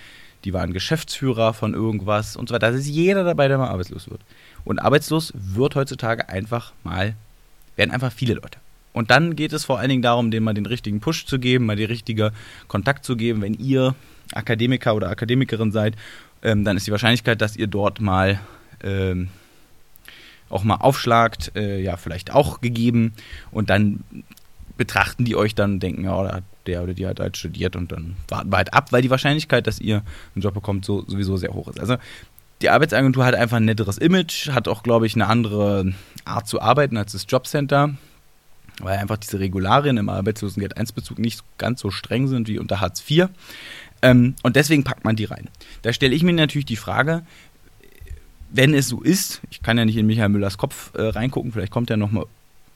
[0.44, 2.72] die waren Geschäftsführer von irgendwas und so weiter.
[2.72, 4.22] Da ist jeder dabei, der mal arbeitslos wird.
[4.66, 7.16] Und arbeitslos wird heutzutage einfach mal,
[7.76, 8.60] werden einfach viele Leute.
[8.94, 11.66] Und dann geht es vor allen Dingen darum, denen mal den richtigen Push zu geben,
[11.66, 12.32] mal den richtigen
[12.68, 13.42] Kontakt zu geben.
[13.42, 13.94] Wenn ihr
[14.34, 15.96] Akademiker oder Akademikerin seid,
[16.42, 18.40] ähm, dann ist die Wahrscheinlichkeit, dass ihr dort mal
[18.84, 19.30] ähm,
[20.50, 23.14] auch mal aufschlagt, äh, ja, vielleicht auch gegeben.
[23.52, 24.04] Und dann
[24.78, 28.16] betrachten die euch dann und denken, ja, der oder die hat halt studiert und dann
[28.28, 30.04] warten wir halt ab, weil die Wahrscheinlichkeit, dass ihr
[30.36, 31.80] einen Job bekommt, so, sowieso sehr hoch ist.
[31.80, 31.98] Also
[32.62, 36.62] die Arbeitsagentur hat einfach ein netteres Image, hat auch, glaube ich, eine andere Art zu
[36.62, 37.96] arbeiten als das Jobcenter.
[38.82, 43.04] weil einfach diese Regularien im Arbeitslosengeld 1-Bezug nicht ganz so streng sind wie unter Hartz
[43.10, 43.30] IV.
[44.02, 45.50] Ähm, und deswegen packt man die rein.
[45.82, 47.24] Da stelle ich mir natürlich die Frage,
[48.52, 51.72] wenn es so ist, ich kann ja nicht in Michael Müllers Kopf äh, reingucken, vielleicht
[51.72, 52.26] kommt er nochmal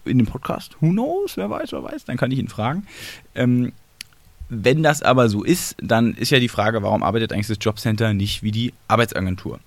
[0.05, 2.87] in den Podcast, who knows, wer weiß, wer weiß, dann kann ich ihn fragen.
[3.35, 3.73] Ähm,
[4.49, 8.13] wenn das aber so ist, dann ist ja die Frage, warum arbeitet eigentlich das Jobcenter
[8.13, 9.59] nicht wie die Arbeitsagentur?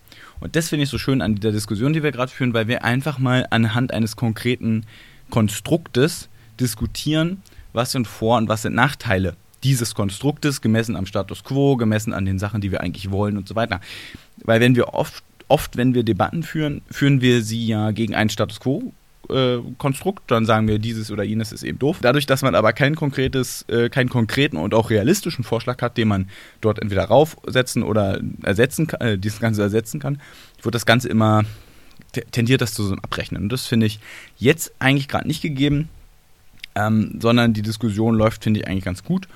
[0.43, 2.85] Und das finde ich so schön an der Diskussion, die wir gerade führen, weil wir
[2.85, 4.85] einfach mal anhand eines konkreten
[5.31, 6.29] Konstruktes
[6.59, 12.13] diskutieren, was sind Vor- und was sind Nachteile dieses Konstruktes, gemessen am Status quo, gemessen
[12.13, 13.81] an den Sachen, die wir eigentlich wollen und so weiter.
[14.45, 18.31] Weil wenn wir oft, oft wenn wir Debatten führen, führen wir sie ja gegen einen
[18.31, 18.93] Status quo
[19.33, 21.99] äh, Konstrukt, dann sagen wir, dieses oder jenes ist eben doof.
[22.01, 26.09] Dadurch, dass man aber kein konkretes, äh, keinen konkreten und auch realistischen Vorschlag hat, den
[26.09, 26.29] man
[26.61, 30.21] dort entweder raufsetzen oder ersetzen kann, äh, dieses Ganze ersetzen kann,
[30.63, 31.45] wird das Ganze immer
[32.31, 33.45] tendiert das zu so einem Abrechnen.
[33.45, 33.99] Und das finde ich
[34.37, 35.89] jetzt eigentlich gerade nicht gegeben,
[36.75, 39.29] ähm, sondern die Diskussion läuft, finde ich, eigentlich ganz gut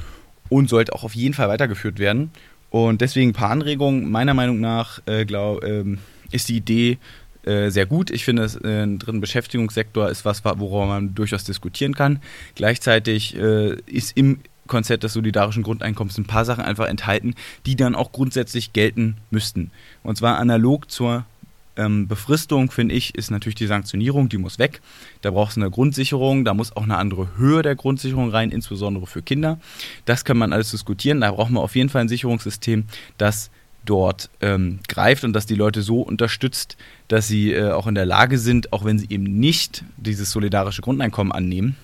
[0.49, 2.31] und sollte auch auf jeden Fall weitergeführt werden.
[2.71, 4.11] Und deswegen ein paar Anregungen.
[4.11, 5.99] Meiner Meinung nach äh, glaub, ähm,
[6.31, 6.99] ist die Idee,
[7.47, 8.11] äh, sehr gut.
[8.11, 12.21] Ich finde, äh, ein dritten Beschäftigungssektor ist was, worüber man durchaus diskutieren kann.
[12.55, 17.95] Gleichzeitig äh, ist im Konzept des solidarischen Grundeinkommens ein paar Sachen einfach enthalten, die dann
[17.95, 19.71] auch grundsätzlich gelten müssten.
[20.03, 21.25] Und zwar analog zur
[21.77, 24.81] ähm, Befristung, finde ich, ist natürlich die Sanktionierung, die muss weg.
[25.21, 29.07] Da brauchst du eine Grundsicherung, da muss auch eine andere Höhe der Grundsicherung rein, insbesondere
[29.07, 29.61] für Kinder.
[30.05, 31.21] Das kann man alles diskutieren.
[31.21, 32.85] Da braucht man auf jeden Fall ein Sicherungssystem,
[33.19, 33.51] das
[33.87, 36.77] dort ähm, greift und dass die Leute so unterstützt,
[37.09, 40.83] dass sie äh, auch in der Lage sind, auch wenn sie eben nicht dieses solidarische
[40.83, 41.77] Grundeinkommen annehmen,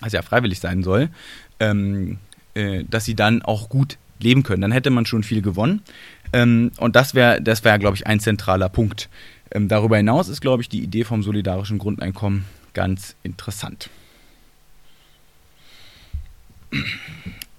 [0.00, 1.08] was ja freiwillig sein soll,
[1.60, 2.18] ähm,
[2.54, 4.62] äh, dass sie dann auch gut leben können.
[4.62, 5.82] Dann hätte man schon viel gewonnen.
[6.32, 9.08] Ähm, und das wäre, das wäre, glaube ich, ein zentraler Punkt.
[9.50, 13.88] Ähm, darüber hinaus ist, glaube ich, die Idee vom solidarischen Grundeinkommen ganz interessant.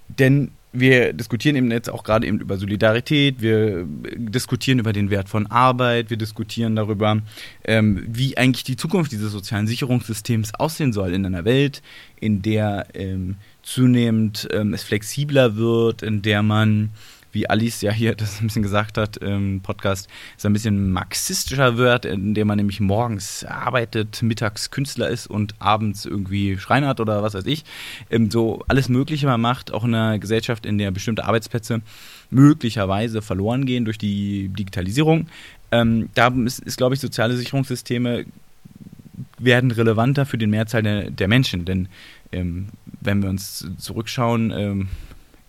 [0.08, 5.28] Denn wir diskutieren eben jetzt auch gerade eben über Solidarität, wir diskutieren über den Wert
[5.28, 7.20] von Arbeit, wir diskutieren darüber,
[7.64, 11.82] ähm, wie eigentlich die Zukunft dieses sozialen Sicherungssystems aussehen soll in einer Welt,
[12.20, 16.90] in der ähm, zunehmend ähm, es flexibler wird, in der man
[17.32, 21.76] wie Alice ja hier das ein bisschen gesagt hat im Podcast, so ein bisschen marxistischer
[21.76, 27.34] wird, indem man nämlich morgens arbeitet, mittags Künstler ist und abends irgendwie Schreinert oder was
[27.34, 27.64] weiß ich.
[28.10, 31.82] Ähm, so alles Mögliche man macht, auch in einer Gesellschaft, in der bestimmte Arbeitsplätze
[32.30, 35.26] möglicherweise verloren gehen durch die Digitalisierung.
[35.72, 38.26] Ähm, da ist, ist glaube ich, soziale Sicherungssysteme
[39.38, 41.88] werden relevanter für den Mehrzahl der, der Menschen, denn
[42.32, 42.68] ähm,
[43.00, 44.88] wenn wir uns zurückschauen, ähm,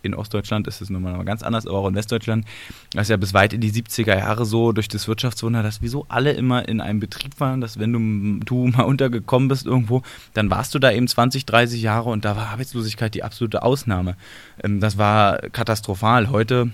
[0.02, 2.44] in Ostdeutschland ist es nun mal ganz anders, aber auch in Westdeutschland,
[2.92, 6.06] das ist ja bis weit in die 70er Jahre so durch das Wirtschaftswunder, dass wieso
[6.08, 10.02] alle immer in einem Betrieb waren, dass wenn du, du mal untergekommen bist irgendwo,
[10.34, 14.16] dann warst du da eben 20, 30 Jahre und da war Arbeitslosigkeit die absolute Ausnahme.
[14.62, 16.30] Ähm, das war katastrophal.
[16.30, 16.70] Heute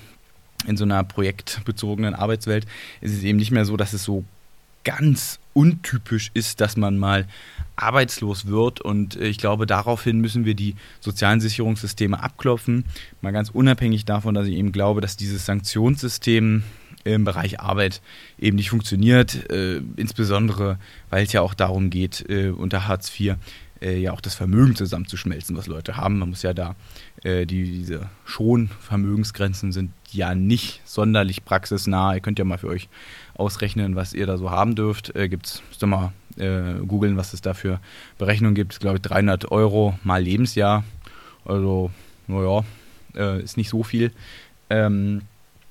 [0.67, 2.67] in so einer projektbezogenen Arbeitswelt
[3.01, 4.25] ist es eben nicht mehr so, dass es so
[4.89, 7.27] ganz untypisch ist, dass man mal
[7.77, 8.81] arbeitslos wird.
[8.81, 12.87] Und ich glaube, daraufhin müssen wir die sozialen Sicherungssysteme abklopfen.
[13.21, 16.63] Mal ganz unabhängig davon, dass ich eben glaube, dass dieses Sanktionssystem
[17.05, 18.01] im Bereich Arbeit
[18.39, 20.79] eben nicht funktioniert, äh, insbesondere
[21.11, 23.37] weil es ja auch darum geht, äh, unter Hartz IV
[23.83, 26.19] äh, ja auch das Vermögen zusammenzuschmelzen, was Leute haben.
[26.19, 26.77] Man muss ja da,
[27.25, 32.15] äh, die, diese Schonvermögensgrenzen sind ja nicht sonderlich praxisnah.
[32.15, 32.89] Ihr könnt ja mal für euch
[33.35, 35.15] ausrechnen, was ihr da so haben dürft.
[35.15, 37.81] Äh, gibt's, müsst ihr mal äh, googeln, was es da für
[38.19, 38.75] Berechnungen gibt.
[38.75, 40.85] Ich glaube, 300 Euro mal Lebensjahr.
[41.45, 41.91] Also,
[42.27, 42.65] naja,
[43.15, 44.13] äh, ist nicht so viel.
[44.71, 45.23] Ähm,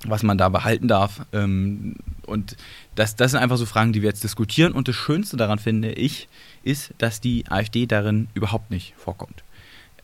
[0.04, 1.26] was man da behalten darf.
[1.32, 1.96] Ähm,
[2.26, 2.56] und
[2.94, 4.72] das, das sind einfach so Fragen, die wir jetzt diskutieren.
[4.72, 6.28] Und das Schönste daran finde ich,
[6.62, 9.42] ist, dass die AfD darin überhaupt nicht vorkommt.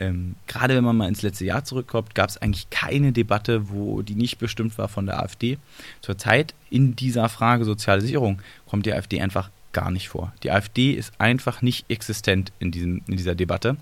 [0.01, 4.03] Ähm, gerade wenn man mal ins letzte Jahr zurückkommt, gab es eigentlich keine Debatte, wo
[4.03, 5.59] die nicht bestimmt war von der AfD.
[6.01, 10.33] Zurzeit in dieser Frage soziale Sicherung kommt die AfD einfach gar nicht vor.
[10.43, 13.77] Die AfD ist einfach nicht existent in, diesem, in dieser Debatte,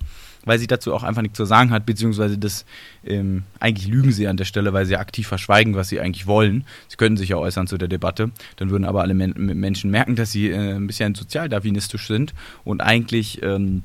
[0.44, 2.64] weil sie dazu auch einfach nichts zu sagen hat, beziehungsweise das
[3.04, 6.64] ähm, eigentlich lügen sie an der Stelle, weil sie aktiv verschweigen, was sie eigentlich wollen.
[6.88, 10.16] Sie könnten sich ja äußern zu der Debatte, dann würden aber alle Men Menschen merken,
[10.16, 13.84] dass sie äh, ein bisschen sozialdarwinistisch sind und eigentlich ähm,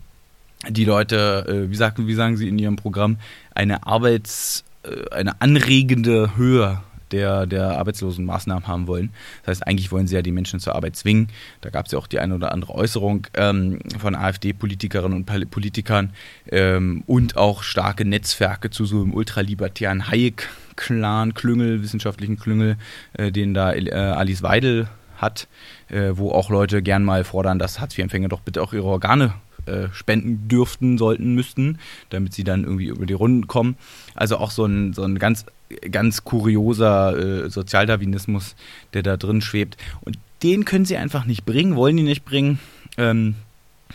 [0.69, 3.17] die Leute, äh, wie, sagen, wie sagen sie in ihrem Programm,
[3.53, 9.11] eine Arbeits, äh, eine anregende Höhe der, der Arbeitslosenmaßnahmen haben wollen.
[9.43, 11.29] Das heißt, eigentlich wollen sie ja die Menschen zur Arbeit zwingen.
[11.61, 16.11] Da gab es ja auch die eine oder andere Äußerung ähm, von AfD-Politikerinnen und Politikern
[16.51, 22.77] ähm, und auch starke Netzwerke zu so einem ultralibertären Hayek-Clan, Klüngel, wissenschaftlichen Klüngel,
[23.13, 25.47] äh, den da äh, Alice Weidel hat,
[25.89, 29.33] äh, wo auch Leute gern mal fordern, dass Hartz-IV-Empfänger doch bitte auch ihre Organe
[29.67, 33.75] äh, spenden dürften, sollten, müssten, damit sie dann irgendwie über die Runden kommen.
[34.15, 35.45] Also auch so ein, so ein ganz,
[35.91, 38.56] ganz kurioser äh, Sozialdarwinismus,
[38.93, 39.77] der da drin schwebt.
[40.01, 42.60] Und den können sie einfach nicht bringen, wollen die nicht bringen.
[42.97, 43.36] Ähm,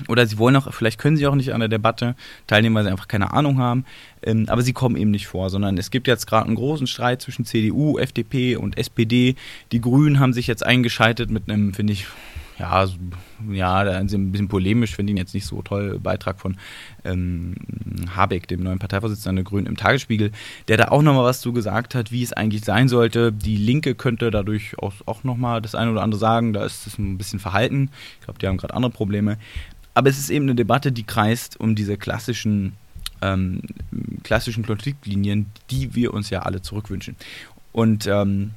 [0.09, 2.15] oder sie wollen auch, vielleicht können sie auch nicht an der Debatte
[2.47, 3.85] teilnehmen, weil sie einfach keine Ahnung haben.
[4.23, 7.23] Ähm, aber sie kommen eben nicht vor, sondern es gibt jetzt gerade einen großen Streit
[7.23, 9.37] zwischen CDU, FDP und SPD.
[9.71, 12.07] Die Grünen haben sich jetzt eingeschaltet mit einem, finde ich,
[12.63, 12.87] ja,
[13.51, 16.57] ja, da sind ein bisschen polemisch, finde ich jetzt nicht so toll, Beitrag von
[17.05, 17.57] ähm,
[18.15, 20.31] Habeck, dem neuen Parteivorsitzenden der Grünen im Tagesspiegel,
[20.69, 23.33] der da auch nochmal was zu gesagt hat, wie es eigentlich sein sollte.
[23.33, 26.99] Die Linke könnte dadurch auch, auch nochmal das eine oder andere sagen, da ist es
[26.99, 27.91] ein bisschen verhalten.
[28.21, 29.39] Ich glaube, die haben gerade andere Probleme.
[29.95, 32.75] Aber es ist eben eine Debatte, die kreist um diese klassischen,
[33.23, 33.61] ähm,
[34.23, 37.17] klassischen Konfliktlinien, die wir uns ja alle zurückwünschen.
[37.73, 38.53] Und ähm,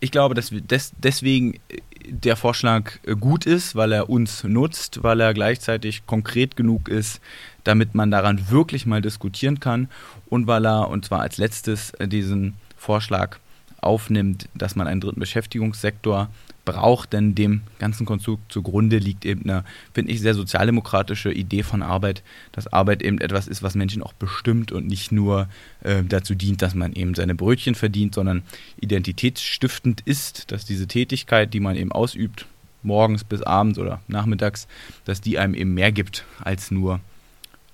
[0.00, 4.44] ich glaube, dass wir des, deswegen äh, der Vorschlag äh, gut ist, weil er uns
[4.44, 7.20] nutzt, weil er gleichzeitig konkret genug ist,
[7.64, 9.88] damit man daran wirklich mal diskutieren kann
[10.26, 13.38] und weil er, und zwar als letztes, äh, diesen Vorschlag
[13.80, 16.28] aufnimmt, dass man einen dritten Beschäftigungssektor
[16.72, 21.82] braucht, denn dem ganzen Konstrukt zugrunde liegt eben eine, finde ich, sehr sozialdemokratische Idee von
[21.82, 25.48] Arbeit, dass Arbeit eben etwas ist, was Menschen auch bestimmt und nicht nur
[25.82, 28.42] äh, dazu dient, dass man eben seine Brötchen verdient, sondern
[28.80, 32.46] identitätsstiftend ist, dass diese Tätigkeit, die man eben ausübt,
[32.82, 34.68] morgens bis abends oder nachmittags,
[35.04, 37.00] dass die einem eben mehr gibt als nur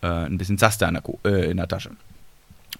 [0.02, 1.90] äh, ein bisschen Zaster in der, äh, in der Tasche.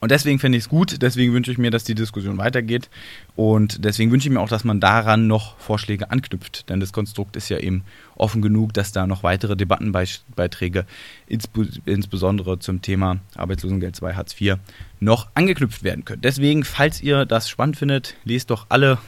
[0.01, 2.89] Und deswegen finde ich es gut, deswegen wünsche ich mir, dass die Diskussion weitergeht.
[3.37, 7.37] Und deswegen wünsche ich mir auch, dass man daran noch Vorschläge anknüpft, denn das Konstrukt
[7.37, 7.85] ist ja eben
[8.17, 10.87] offen genug, dass da noch weitere Debattenbeiträge,
[11.27, 14.57] insbesondere zum Thema Arbeitslosengeld 2 Hartz IV,
[15.01, 16.23] noch angeknüpft werden können.
[16.23, 18.99] Deswegen, falls ihr das spannend findet, lest doch alle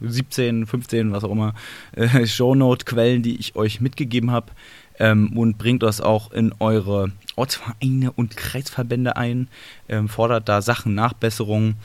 [0.00, 1.54] 17, 15, was auch immer,
[1.92, 4.52] äh, Shownote-Quellen, die ich euch mitgegeben habe
[4.98, 9.48] ähm, und bringt das auch in eure Ortsvereine und Kreisverbände ein,
[9.88, 11.76] ähm, fordert da Sachen, Nachbesserungen.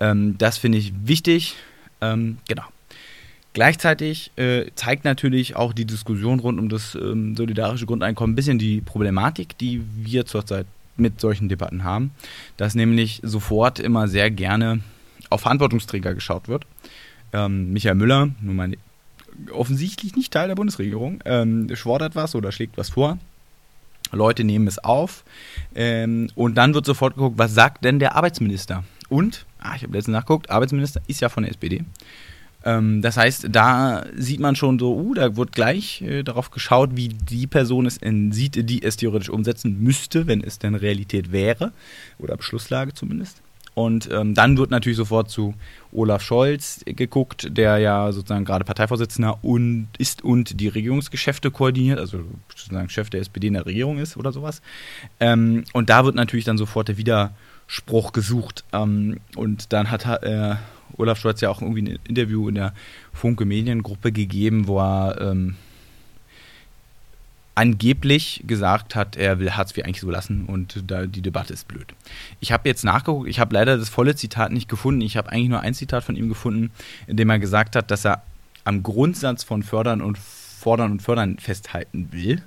[0.00, 1.56] Ähm, das finde ich wichtig.
[2.00, 2.64] Ähm, genau.
[3.52, 8.58] Gleichzeitig äh, zeigt natürlich auch die Diskussion rund um das ähm, solidarische Grundeinkommen ein bisschen
[8.58, 12.10] die Problematik, die wir zurzeit mit solchen Debatten haben,
[12.56, 14.80] dass nämlich sofort immer sehr gerne
[15.30, 16.66] auf Verantwortungsträger geschaut wird.
[17.32, 18.76] Ähm, Michael Müller, nun mein
[19.52, 23.18] offensichtlich nicht Teil der Bundesregierung, ähm, schwordert was oder schlägt was vor.
[24.12, 25.24] Leute nehmen es auf
[25.74, 28.84] ähm, und dann wird sofort geguckt, was sagt denn der Arbeitsminister?
[29.08, 31.84] Und, ah, ich habe letztens nachgeguckt, Arbeitsminister ist ja von der SPD.
[32.64, 36.90] Ähm, das heißt, da sieht man schon so, uh, da wird gleich äh, darauf geschaut,
[36.94, 41.30] wie die Person es in, sieht, die es theoretisch umsetzen müsste, wenn es denn Realität
[41.30, 41.72] wäre
[42.18, 43.43] oder Beschlusslage zumindest.
[43.74, 45.54] Und ähm, dann wird natürlich sofort zu
[45.92, 52.20] Olaf Scholz geguckt, der ja sozusagen gerade Parteivorsitzender und ist und die Regierungsgeschäfte koordiniert, also
[52.48, 54.62] sozusagen Chef der SPD in der Regierung ist oder sowas.
[55.18, 58.64] Ähm, und da wird natürlich dann sofort der Widerspruch gesucht.
[58.72, 60.54] Ähm, und dann hat äh,
[60.96, 62.74] Olaf Scholz ja auch irgendwie ein Interview in der
[63.12, 65.56] Funke Mediengruppe gegeben, wo er ähm,
[67.54, 71.68] angeblich gesagt hat, er will Hartz IV eigentlich so lassen und da die Debatte ist
[71.68, 71.94] blöd.
[72.40, 75.00] Ich habe jetzt nachgeguckt, ich habe leider das volle Zitat nicht gefunden.
[75.02, 76.70] Ich habe eigentlich nur ein Zitat von ihm gefunden,
[77.06, 78.22] in dem er gesagt hat, dass er
[78.64, 82.42] am Grundsatz von Fördern und Fordern und Fördern festhalten will.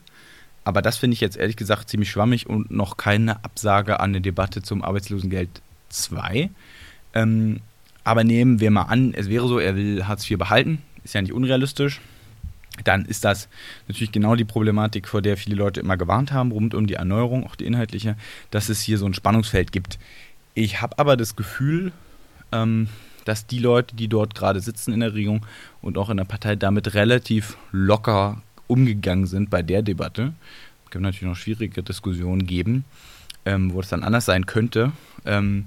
[0.66, 4.22] Aber das finde ich jetzt ehrlich gesagt ziemlich schwammig und noch keine Absage an eine
[4.22, 6.50] Debatte zum Arbeitslosengeld 2.
[7.14, 7.62] Ähm,
[8.04, 10.82] aber nehmen wir mal an, es wäre so, er will Hartz IV behalten.
[11.06, 12.02] Ist ja nicht unrealistisch
[12.84, 13.50] dann ist das
[13.88, 17.46] natürlich genau die Problematik, vor der viele Leute immer gewarnt haben, rund um die Erneuerung,
[17.46, 18.16] auch die inhaltliche,
[18.52, 20.00] dass es hier so ein Spannungsfeld gibt.
[20.54, 21.92] Ich habe aber das Gefühl,
[22.52, 22.88] ähm,
[23.26, 25.46] dass die Leute, die dort gerade sitzen in der Regierung
[25.82, 30.34] und auch in der Partei, damit relativ locker umgegangen sind bei der Debatte.
[30.86, 32.86] Es kann natürlich noch schwierige Diskussionen geben,
[33.46, 34.94] ähm, wo es dann anders sein könnte.
[35.26, 35.66] Ähm,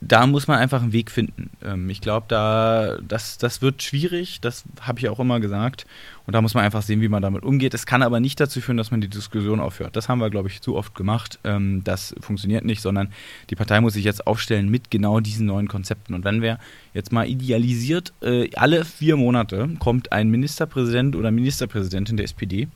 [0.00, 1.50] da muss man einfach einen Weg finden.
[1.62, 5.86] Ähm, ich glaube, da, das, das wird schwierig, das habe ich auch immer gesagt.
[6.26, 7.74] Und da muss man einfach sehen, wie man damit umgeht.
[7.74, 9.96] Es kann aber nicht dazu führen, dass man die Diskussion aufhört.
[9.96, 11.38] Das haben wir, glaube ich, zu oft gemacht.
[11.44, 13.12] Ähm, das funktioniert nicht, sondern
[13.50, 16.14] die Partei muss sich jetzt aufstellen mit genau diesen neuen Konzepten.
[16.14, 16.58] Und wenn wir
[16.94, 22.68] jetzt mal idealisiert, äh, alle vier Monate kommt ein Ministerpräsident oder Ministerpräsidentin der SPD,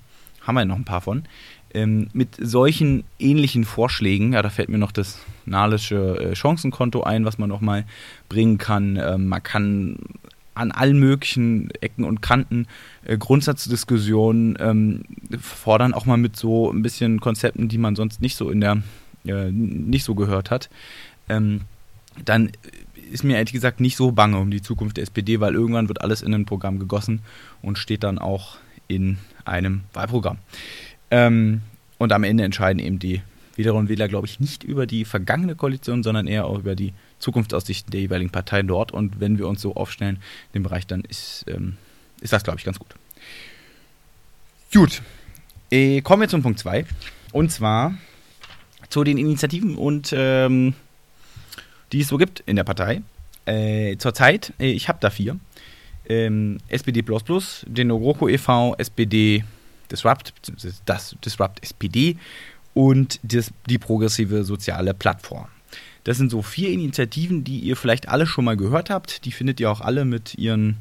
[0.47, 1.25] haben wir noch ein paar von,
[1.75, 7.25] ähm, mit solchen ähnlichen Vorschlägen, ja, da fällt mir noch das Nahlische äh, Chancenkonto ein,
[7.25, 7.85] was man noch mal
[8.29, 8.97] bringen kann.
[8.97, 9.99] Ähm, man kann
[10.55, 12.67] an allen möglichen Ecken und Kanten
[13.05, 15.03] äh, Grundsatzdiskussionen ähm,
[15.41, 18.83] fordern, auch mal mit so ein bisschen Konzepten, die man sonst nicht so in der
[19.27, 20.71] äh, nicht so gehört hat.
[21.29, 21.63] Ähm,
[22.25, 22.53] dann
[23.11, 26.01] ist mir ehrlich gesagt nicht so bange um die Zukunft der SPD, weil irgendwann wird
[26.01, 27.23] alles in ein Programm gegossen
[27.63, 28.57] und steht dann auch
[28.87, 30.39] in einem Wahlprogramm.
[31.15, 31.63] Ähm,
[31.99, 33.23] und am Ende entscheiden eben die
[33.55, 36.93] Wählerinnen und Wähler, glaube ich, nicht über die vergangene Koalition, sondern eher auch über die
[37.21, 38.91] Zukunftsaussichten der jeweiligen Parteien dort.
[38.91, 40.17] Und wenn wir uns so aufstellen
[40.53, 41.77] in dem Bereich, dann ist, ähm,
[42.21, 42.97] ist das, glaube ich, ganz gut.
[44.73, 45.03] Gut,
[45.71, 46.85] äh, kommen wir zum Punkt 2.
[47.31, 47.95] Und zwar
[48.89, 50.75] zu den Initiativen und ähm,
[51.93, 53.03] die es so gibt in der Partei.
[53.47, 55.39] Äh, zurzeit, äh, ich habe da vier.
[56.09, 59.45] Ähm, SPD, den Ogroko e.V., SPD
[59.91, 60.33] Disrupt,
[60.87, 62.17] das Disrupt SPD
[62.75, 65.47] und das, die progressive soziale Plattform.
[66.05, 69.25] Das sind so vier Initiativen, die ihr vielleicht alle schon mal gehört habt.
[69.25, 70.77] Die findet ihr auch alle mit ihren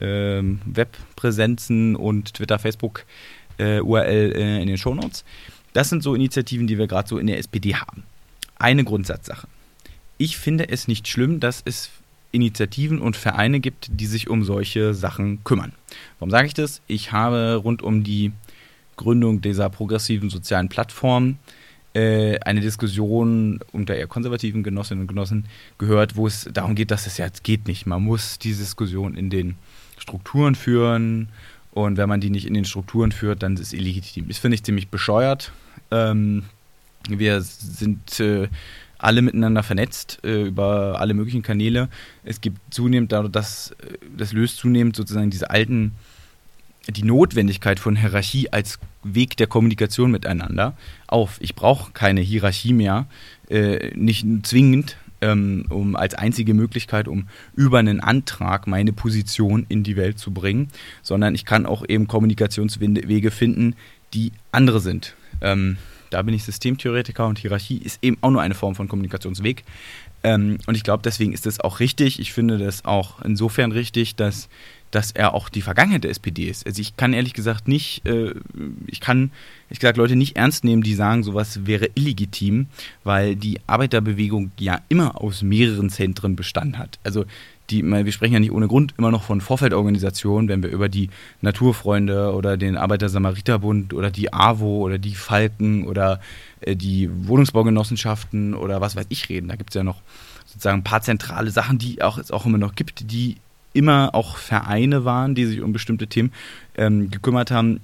[0.00, 3.04] ähm, Webpräsenzen und Twitter, Facebook
[3.58, 5.24] äh, URL äh, in den Shownotes.
[5.72, 8.02] Das sind so Initiativen, die wir gerade so in der SPD haben.
[8.58, 9.46] Eine Grundsatzsache.
[10.18, 11.90] Ich finde es nicht schlimm, dass es
[12.32, 15.72] Initiativen und Vereine gibt, die sich um solche Sachen kümmern.
[16.18, 16.82] Warum sage ich das?
[16.86, 18.32] Ich habe rund um die
[18.96, 21.38] Gründung dieser progressiven sozialen Plattform
[21.96, 25.46] äh, eine Diskussion unter eher konservativen Genossinnen und Genossen
[25.78, 27.86] gehört, wo es darum geht, dass es ja geht nicht.
[27.86, 29.56] Man muss die Diskussion in den
[29.98, 31.28] Strukturen führen
[31.72, 34.28] und wenn man die nicht in den Strukturen führt, dann ist es illegitim.
[34.28, 35.52] Das finde ich ziemlich bescheuert.
[35.90, 36.44] Ähm,
[37.08, 38.48] wir sind äh,
[38.98, 41.88] alle miteinander vernetzt äh, über alle möglichen Kanäle.
[42.24, 45.92] Es gibt zunehmend, das, äh, das löst zunehmend sozusagen diese alten,
[46.88, 50.76] die Notwendigkeit von Hierarchie als Weg der Kommunikation miteinander
[51.06, 51.36] auf.
[51.40, 53.06] Ich brauche keine Hierarchie mehr,
[53.48, 59.82] äh, nicht zwingend, ähm, um als einzige Möglichkeit, um über einen Antrag meine Position in
[59.82, 60.68] die Welt zu bringen,
[61.02, 63.74] sondern ich kann auch eben Kommunikationswege finden,
[64.14, 65.14] die andere sind.
[65.40, 65.78] Ähm,
[66.10, 69.64] da bin ich Systemtheoretiker und Hierarchie ist eben auch nur eine Form von Kommunikationsweg.
[70.22, 72.18] Ähm, und ich glaube, deswegen ist es auch richtig.
[72.18, 74.48] Ich finde das auch insofern richtig, dass,
[74.90, 76.66] dass er auch die Vergangenheit der SPD ist.
[76.66, 78.34] Also ich kann ehrlich gesagt nicht, äh,
[78.86, 79.30] ich kann,
[79.70, 82.66] ich gesagt, Leute nicht ernst nehmen, die sagen, sowas wäre illegitim,
[83.04, 86.98] weil die Arbeiterbewegung ja immer aus mehreren Zentren bestanden hat.
[87.04, 87.24] Also
[87.70, 91.10] die, wir sprechen ja nicht ohne Grund immer noch von Vorfeldorganisationen, wenn wir über die
[91.40, 96.20] Naturfreunde oder den Arbeiter-Samariter-Bund oder die AWO oder die Falken oder
[96.60, 99.48] äh, die Wohnungsbaugenossenschaften oder was weiß ich reden.
[99.48, 100.00] Da gibt es ja noch
[100.46, 103.36] sozusagen ein paar zentrale Sachen, die auch, es auch immer noch gibt, die
[103.72, 106.32] immer auch Vereine waren, die sich um bestimmte Themen
[106.76, 107.80] ähm, gekümmert haben,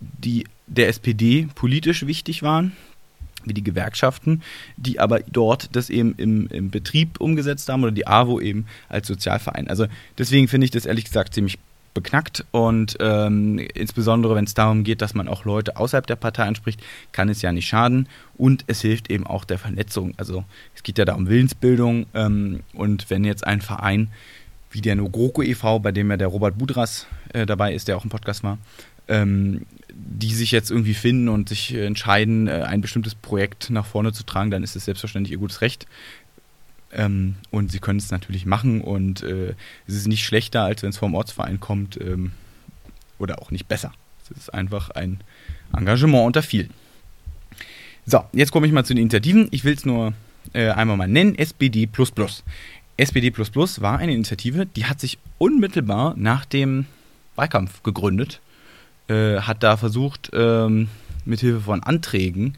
[0.00, 2.72] die der SPD politisch wichtig waren,
[3.44, 4.42] wie die Gewerkschaften,
[4.76, 9.06] die aber dort das eben im, im Betrieb umgesetzt haben oder die AWO eben als
[9.06, 9.68] Sozialverein.
[9.68, 9.86] Also
[10.18, 11.58] deswegen finde ich das ehrlich gesagt ziemlich
[11.94, 16.42] beknackt und ähm, insbesondere wenn es darum geht, dass man auch Leute außerhalb der Partei
[16.42, 16.82] anspricht,
[17.12, 20.12] kann es ja nicht schaden und es hilft eben auch der Vernetzung.
[20.16, 24.08] Also es geht ja da um Willensbildung ähm, und wenn jetzt ein Verein
[24.72, 28.04] wie der Nogroko e.V., bei dem ja der Robert Budras äh, dabei ist, der auch
[28.04, 28.58] im Podcast war,
[29.06, 29.64] ähm,
[30.06, 34.24] die sich jetzt irgendwie finden und sich entscheiden, äh, ein bestimmtes Projekt nach vorne zu
[34.24, 35.86] tragen, dann ist es selbstverständlich ihr gutes Recht.
[36.92, 39.54] Ähm, und sie können es natürlich machen und äh,
[39.86, 42.32] es ist nicht schlechter, als wenn es vom Ortsverein kommt ähm,
[43.18, 43.92] oder auch nicht besser.
[44.22, 45.20] Es ist einfach ein
[45.76, 46.70] Engagement unter vielen.
[48.06, 49.48] So, jetzt komme ich mal zu den Initiativen.
[49.50, 50.12] Ich will es nur
[50.52, 51.34] äh, einmal mal nennen.
[51.36, 51.88] SPD.
[52.96, 56.86] SPD war eine Initiative, die hat sich unmittelbar nach dem
[57.34, 58.40] Wahlkampf gegründet
[59.08, 60.88] äh, hat da versucht, ähm,
[61.24, 62.56] mit Hilfe von Anträgen,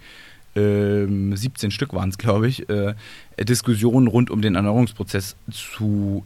[0.57, 2.94] ähm, 17 Stück waren es, glaube ich, äh,
[3.38, 6.24] Diskussionen rund um den Erneuerungsprozess zu,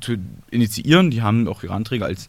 [0.00, 0.16] zu,
[0.50, 1.10] initiieren.
[1.10, 2.28] Die haben auch ihre Anträge als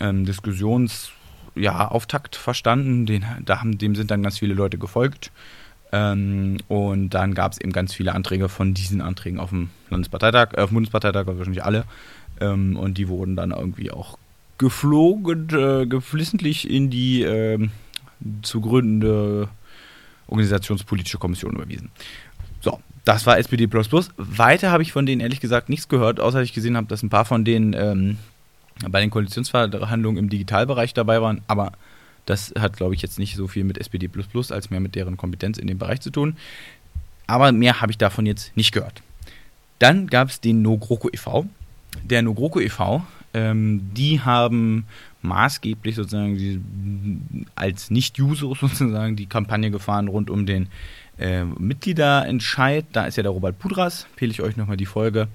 [0.00, 1.12] ähm, Diskussions-
[1.54, 1.90] ja,
[2.36, 3.06] verstanden.
[3.06, 5.32] Den, da haben, dem sind dann ganz viele Leute gefolgt.
[5.90, 10.52] Ähm, und dann gab es eben ganz viele Anträge von diesen Anträgen auf dem Landesparteitag,
[10.54, 11.84] äh, auf dem Bundesparteitag, wahrscheinlich alle.
[12.40, 14.18] Ähm, und die wurden dann irgendwie auch
[14.58, 17.68] geflogen, äh, geflissentlich in die äh,
[18.42, 19.48] zu gründende
[20.26, 21.90] Organisationspolitische Kommission überwiesen.
[22.60, 23.68] So, das war SPD.
[24.16, 27.02] Weiter habe ich von denen ehrlich gesagt nichts gehört, außer dass ich gesehen habe, dass
[27.02, 28.18] ein paar von denen ähm,
[28.88, 31.72] bei den Koalitionsverhandlungen im Digitalbereich dabei waren, aber
[32.26, 34.10] das hat, glaube ich, jetzt nicht so viel mit SPD
[34.50, 36.36] als mehr mit deren Kompetenz in dem Bereich zu tun.
[37.26, 39.02] Aber mehr habe ich davon jetzt nicht gehört.
[39.78, 41.46] Dann gab es den NoGroKo e.V.
[42.04, 43.06] Der NoGroKo e.V.
[43.34, 44.84] Ähm, die haben
[45.22, 46.60] maßgeblich sozusagen die,
[47.54, 50.68] als Nicht-User sozusagen die Kampagne gefahren rund um den
[51.18, 52.86] äh, Mitgliederentscheid.
[52.92, 55.28] Da ist ja der Robert Pudras, empfehle ich euch nochmal die Folge,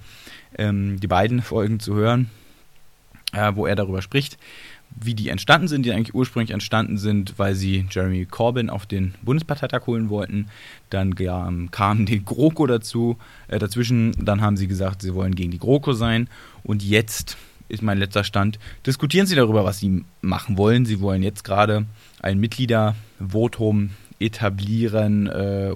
[0.56, 2.30] ähm, die beiden Folgen zu hören,
[3.32, 4.38] äh, wo er darüber spricht,
[4.96, 9.14] wie die entstanden sind, die eigentlich ursprünglich entstanden sind, weil sie Jeremy Corbyn auf den
[9.22, 10.46] Bundesparteitag holen wollten.
[10.90, 13.18] Dann ähm, kam die GroKo dazu,
[13.48, 14.12] äh, dazwischen.
[14.24, 16.28] Dann haben sie gesagt, sie wollen gegen die GroKo sein.
[16.62, 17.36] Und jetzt
[17.68, 18.58] ist mein letzter Stand.
[18.86, 20.86] Diskutieren Sie darüber, was Sie machen wollen.
[20.86, 21.86] Sie wollen jetzt gerade
[22.20, 23.90] ein Mitgliedervotum
[24.20, 25.72] etablieren äh,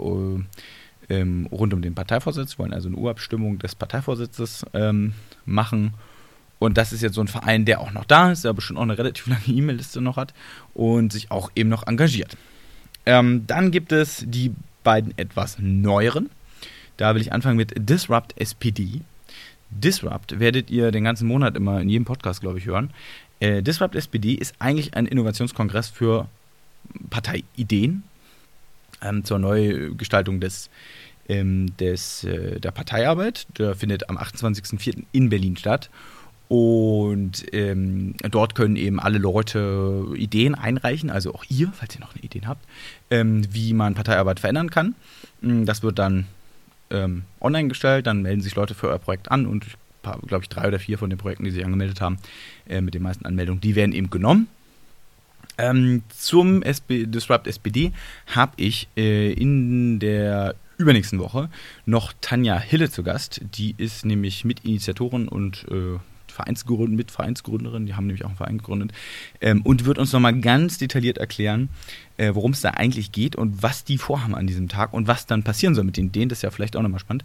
[1.10, 5.14] ähm, rund um den Parteivorsitz, wollen also eine Urabstimmung des Parteivorsitzes ähm,
[5.44, 5.94] machen.
[6.58, 8.82] Und das ist jetzt so ein Verein, der auch noch da ist, der bestimmt auch
[8.82, 10.34] eine relativ lange E-Mail-Liste noch hat
[10.74, 12.36] und sich auch eben noch engagiert.
[13.06, 16.30] Ähm, dann gibt es die beiden etwas neueren.
[16.96, 19.02] Da will ich anfangen mit Disrupt SPD.
[19.70, 22.90] Disrupt werdet ihr den ganzen Monat immer in jedem Podcast, glaube ich, hören.
[23.40, 26.26] Äh, Disrupt SPD ist eigentlich ein Innovationskongress für
[27.10, 28.02] Parteiideen
[29.02, 30.70] ähm, zur Neugestaltung des,
[31.28, 33.46] ähm, des, äh, der Parteiarbeit.
[33.58, 35.04] Der findet am 28.04.
[35.12, 35.90] in Berlin statt.
[36.48, 42.14] Und ähm, dort können eben alle Leute Ideen einreichen, also auch ihr, falls ihr noch
[42.14, 42.64] eine Idee habt,
[43.10, 44.94] ähm, wie man Parteiarbeit verändern kann.
[45.42, 46.24] Mm, das wird dann
[46.90, 49.66] ähm, online gestellt, dann melden sich Leute für euer Projekt an und
[50.26, 52.18] glaube ich, drei oder vier von den Projekten, die sich angemeldet haben,
[52.68, 54.48] äh, mit den meisten Anmeldungen, die werden eben genommen.
[55.58, 57.92] Ähm, zum SB, Disrupt SPD
[58.28, 61.50] habe ich äh, in der übernächsten Woche
[61.84, 63.40] noch Tanja Hille zu Gast.
[63.42, 65.98] Die ist nämlich Mitinitiatorin und äh,
[66.38, 68.92] Vereinsgründ, mit Vereinsgründerin, die haben nämlich auch einen Verein gegründet,
[69.40, 71.68] ähm, und wird uns nochmal ganz detailliert erklären,
[72.16, 75.26] äh, worum es da eigentlich geht und was die vorhaben an diesem Tag und was
[75.26, 76.28] dann passieren soll mit den Ideen.
[76.28, 77.24] Das ist ja vielleicht auch nochmal spannend.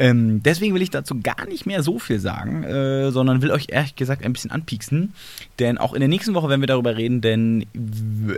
[0.00, 3.66] Ähm, deswegen will ich dazu gar nicht mehr so viel sagen, äh, sondern will euch
[3.68, 5.12] ehrlich gesagt ein bisschen anpieksen.
[5.58, 7.66] Denn auch in der nächsten Woche werden wir darüber reden, denn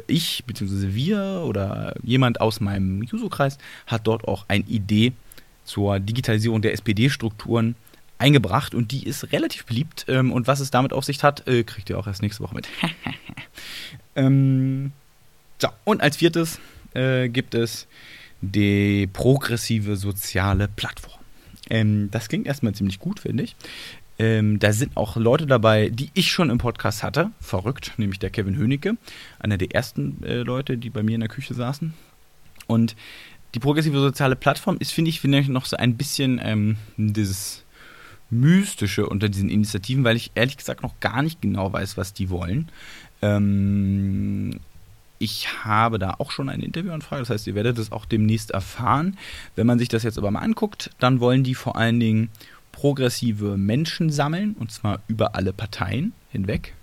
[0.08, 5.12] ich, beziehungsweise wir oder jemand aus meinem Juso-Kreis hat dort auch eine Idee
[5.64, 7.76] zur Digitalisierung der SPD-Strukturen
[8.22, 10.06] eingebracht und die ist relativ beliebt.
[10.08, 12.54] Ähm, und was es damit auf sich hat, äh, kriegt ihr auch erst nächste Woche
[12.54, 12.68] mit.
[14.16, 14.92] ähm,
[15.58, 16.60] so, und als viertes
[16.94, 17.86] äh, gibt es
[18.40, 21.20] die progressive soziale Plattform.
[21.68, 23.56] Ähm, das klingt erstmal ziemlich gut, finde ich.
[24.18, 27.30] Ähm, da sind auch Leute dabei, die ich schon im Podcast hatte.
[27.40, 28.96] Verrückt, nämlich der Kevin Hönecke,
[29.40, 31.92] einer der ersten äh, Leute, die bei mir in der Küche saßen.
[32.68, 32.94] Und
[33.54, 37.61] die progressive soziale Plattform ist, finde ich, finde ich, noch so ein bisschen ähm, dieses
[38.32, 42.30] Mystische unter diesen Initiativen, weil ich ehrlich gesagt noch gar nicht genau weiß, was die
[42.30, 42.70] wollen.
[43.20, 44.58] Ähm,
[45.18, 49.16] ich habe da auch schon eine Interviewanfrage, das heißt, ihr werdet es auch demnächst erfahren.
[49.54, 52.30] Wenn man sich das jetzt aber mal anguckt, dann wollen die vor allen Dingen
[52.72, 56.74] progressive Menschen sammeln, und zwar über alle Parteien hinweg.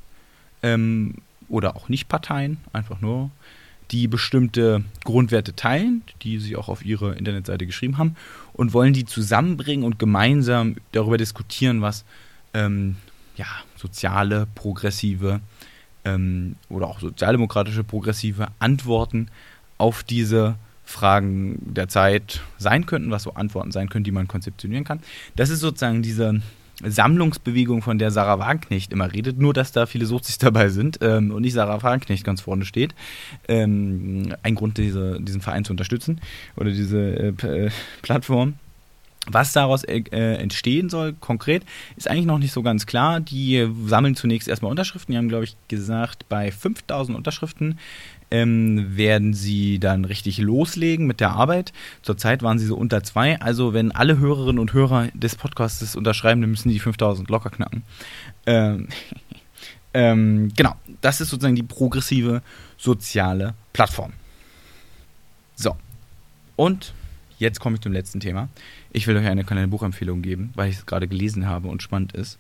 [0.62, 1.16] Ähm,
[1.50, 3.32] oder auch nicht Parteien, einfach nur
[3.92, 8.16] die bestimmte Grundwerte teilen, die sie auch auf ihre Internetseite geschrieben haben,
[8.60, 12.04] und wollen die zusammenbringen und gemeinsam darüber diskutieren, was
[12.54, 12.98] ähm,
[13.38, 13.46] ja,
[13.78, 15.40] soziale, progressive
[16.04, 19.30] ähm, oder auch sozialdemokratische, progressive Antworten
[19.78, 24.84] auf diese Fragen der Zeit sein könnten, was so Antworten sein können, die man konzeptionieren
[24.84, 25.00] kann.
[25.38, 26.42] Das ist sozusagen diese
[26.84, 31.32] Sammlungsbewegung, von der Sarah Wagenknecht immer redet, nur dass da viele Sozis dabei sind ähm,
[31.32, 32.96] und nicht Sarah Wagenknecht ganz vorne steht.
[33.48, 36.22] Ähm, ein Grund, diese, diesen Verein zu unterstützen
[36.56, 37.70] oder diese äh, äh
[38.02, 38.56] Plattform.
[39.32, 41.64] Was daraus äh, äh, entstehen soll, konkret,
[41.98, 43.20] ist eigentlich noch nicht so ganz klar.
[43.20, 45.12] Die sammeln zunächst erstmal Unterschriften.
[45.12, 47.78] Die haben, glaube ich, gesagt, bei 5000 Unterschriften
[48.32, 51.74] ähm, werden sie dann richtig loslegen mit der Arbeit.
[52.02, 53.40] Zurzeit waren sie so unter zwei.
[53.42, 57.84] Also, wenn alle Hörerinnen und Hörer des Podcasts unterschreiben, dann müssen die 5000 locker knacken.
[58.46, 58.88] Ähm,
[59.94, 62.42] ähm, genau, das ist sozusagen die progressive
[62.78, 64.14] soziale Plattform.
[65.56, 65.76] So.
[66.56, 66.94] Und
[67.38, 68.50] jetzt komme ich zum letzten Thema.
[68.92, 72.14] Ich will euch eine kleine Buchempfehlung geben, weil ich es gerade gelesen habe und spannend
[72.14, 72.38] ist.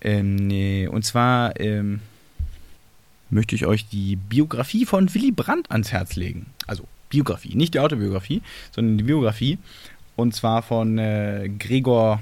[0.00, 2.00] Ähm, und zwar ähm,
[3.32, 6.46] möchte ich euch die Biografie von Willy Brandt ans Herz legen.
[6.66, 9.58] Also Biografie, nicht die Autobiografie, sondern die Biografie.
[10.16, 12.20] Und zwar von äh, Gregor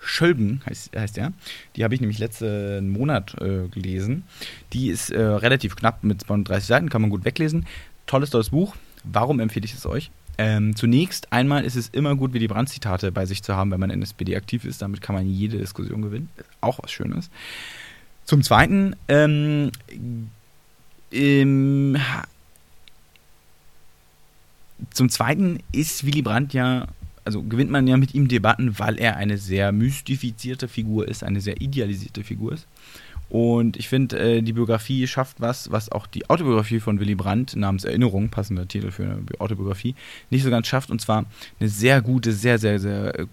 [0.00, 1.32] Schölben heißt, heißt er.
[1.76, 4.24] Die habe ich nämlich letzten Monat äh, gelesen.
[4.72, 7.66] Die ist äh, relativ knapp mit 32 Seiten, kann man gut weglesen.
[8.06, 8.74] Tolles, tolles Buch.
[9.04, 10.10] Warum empfehle ich es euch?
[10.38, 13.80] Ähm, zunächst einmal ist es immer gut, wie die Brandzitate bei sich zu haben, wenn
[13.80, 14.82] man in SPD aktiv ist.
[14.82, 16.30] Damit kann man jede Diskussion gewinnen.
[16.60, 17.30] Auch was Schönes.
[18.32, 19.72] Zum Zweiten, ähm,
[21.12, 21.98] ähm,
[24.90, 26.86] zum Zweiten ist Willy Brandt ja,
[27.26, 31.42] also gewinnt man ja mit ihm Debatten, weil er eine sehr mystifizierte Figur ist, eine
[31.42, 32.66] sehr idealisierte Figur ist.
[33.28, 37.54] Und ich finde, äh, die Biografie schafft was, was auch die Autobiografie von Willy Brandt
[37.54, 39.94] namens Erinnerung, passender Titel für eine Autobiografie,
[40.30, 40.90] nicht so ganz schafft.
[40.90, 41.26] Und zwar
[41.60, 43.26] eine sehr gute, sehr, sehr, sehr äh,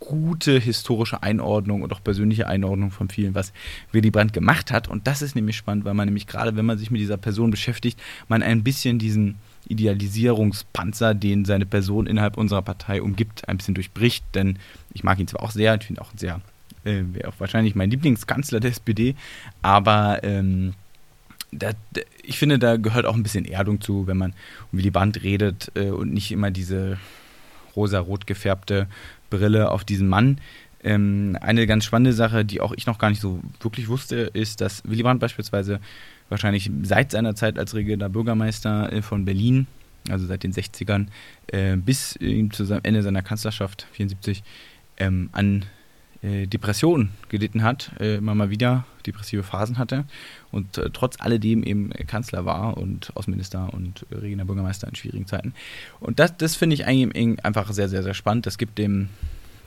[0.00, 3.52] gute historische Einordnung und auch persönliche Einordnung von vielen, was
[3.92, 4.88] Willy Brandt gemacht hat.
[4.88, 7.50] Und das ist nämlich spannend, weil man nämlich gerade, wenn man sich mit dieser Person
[7.50, 9.36] beschäftigt, man ein bisschen diesen
[9.68, 14.24] Idealisierungspanzer, den seine Person innerhalb unserer Partei umgibt, ein bisschen durchbricht.
[14.34, 14.58] Denn
[14.94, 16.40] ich mag ihn zwar auch sehr, ich finde auch sehr,
[16.84, 19.14] äh, wäre auch wahrscheinlich mein Lieblingskanzler der SPD,
[19.62, 20.74] aber ähm,
[21.50, 21.70] da,
[22.22, 24.34] ich finde, da gehört auch ein bisschen Erdung zu, wenn man
[24.70, 26.98] um Willy Brandt redet äh, und nicht immer diese
[27.74, 28.88] rosa-rot gefärbte
[29.30, 30.38] Brille auf diesen Mann.
[30.82, 34.60] Ähm, eine ganz spannende Sache, die auch ich noch gar nicht so wirklich wusste, ist,
[34.60, 35.80] dass Willy Brandt beispielsweise
[36.28, 39.66] wahrscheinlich seit seiner Zeit als regierender Bürgermeister äh, von Berlin,
[40.08, 41.06] also seit den 60ern,
[41.48, 44.42] äh, bis äh, zu seinem Ende seiner Kanzlerschaft, 74,
[44.98, 45.64] ähm, an
[46.22, 50.04] Depressionen gelitten hat, äh, immer mal wieder depressive Phasen hatte
[50.50, 55.26] und äh, trotz alledem eben Kanzler war und Außenminister und äh, regierender Bürgermeister in schwierigen
[55.26, 55.54] Zeiten.
[56.00, 58.46] Und das, das finde ich eigentlich einfach sehr, sehr, sehr spannend.
[58.46, 59.08] Das gibt dem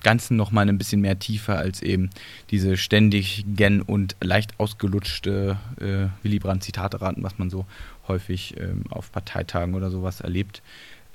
[0.03, 2.09] Ganzen nochmal ein bisschen mehr Tiefe als eben
[2.49, 7.65] diese ständig gen und leicht ausgelutschte äh, Willy Brandt Zitate-Raten, was man so
[8.07, 10.61] häufig ähm, auf Parteitagen oder sowas erlebt.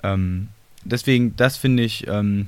[0.03, 0.47] Ähm,
[0.83, 2.47] deswegen, das finde ich ähm,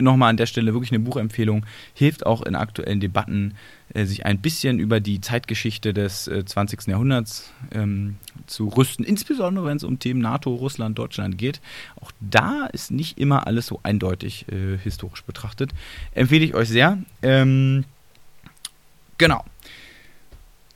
[0.00, 1.66] nochmal an der Stelle wirklich eine Buchempfehlung.
[1.94, 3.54] Hilft auch in aktuellen Debatten,
[3.94, 6.88] äh, sich ein bisschen über die Zeitgeschichte des äh, 20.
[6.88, 11.60] Jahrhunderts ähm, zu rüsten, insbesondere wenn es um Themen NATO, Russland, Deutschland geht.
[12.00, 15.72] Auch da ist nicht immer alles so eindeutig äh, historisch betrachtet.
[16.14, 16.98] Empfehle ich euch sehr.
[17.22, 17.84] Ähm,
[19.18, 19.44] genau.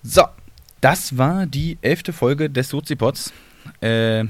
[0.02, 0.24] So,
[0.80, 3.32] das war die elfte Folge des Sozipods.
[3.80, 4.24] Äh,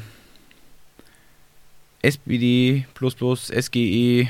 [2.05, 2.87] SPD,
[3.51, 4.29] SGE,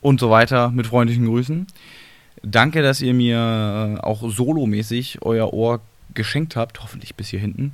[0.00, 1.66] und so weiter mit freundlichen Grüßen.
[2.42, 5.80] Danke, dass ihr mir äh, auch solomäßig euer Ohr
[6.14, 7.72] geschenkt habt, hoffentlich bis hier hinten.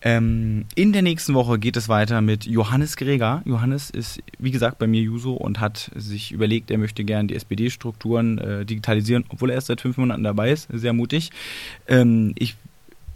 [0.00, 3.42] Ähm, in der nächsten Woche geht es weiter mit Johannes Greger.
[3.44, 7.34] Johannes ist, wie gesagt, bei mir Juso und hat sich überlegt, er möchte gerne die
[7.34, 10.68] SPD-Strukturen äh, digitalisieren, obwohl er erst seit fünf Monaten dabei ist.
[10.72, 11.30] Sehr mutig.
[11.88, 12.54] Ähm, ich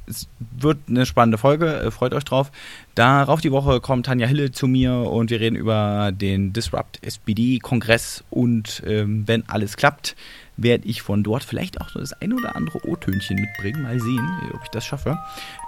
[0.07, 2.51] es wird eine spannende Folge, äh, freut euch drauf.
[2.95, 8.25] Darauf die Woche kommt Tanja Hille zu mir und wir reden über den Disrupt SPD-Kongress
[8.31, 10.17] und ähm, wenn alles klappt,
[10.57, 13.83] werde ich von dort vielleicht auch das ein oder andere O-Tönchen mitbringen.
[13.83, 15.19] Mal sehen, ob ich das schaffe.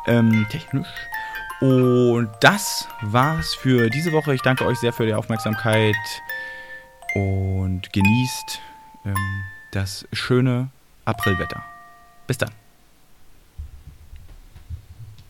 [0.07, 0.89] Ähm, technisch.
[1.61, 4.35] Und das war's für diese Woche.
[4.35, 5.95] Ich danke euch sehr für die Aufmerksamkeit
[7.15, 8.61] und genießt
[9.07, 10.69] ähm, das schöne
[11.05, 11.65] Aprilwetter.
[12.27, 12.64] Bis dann.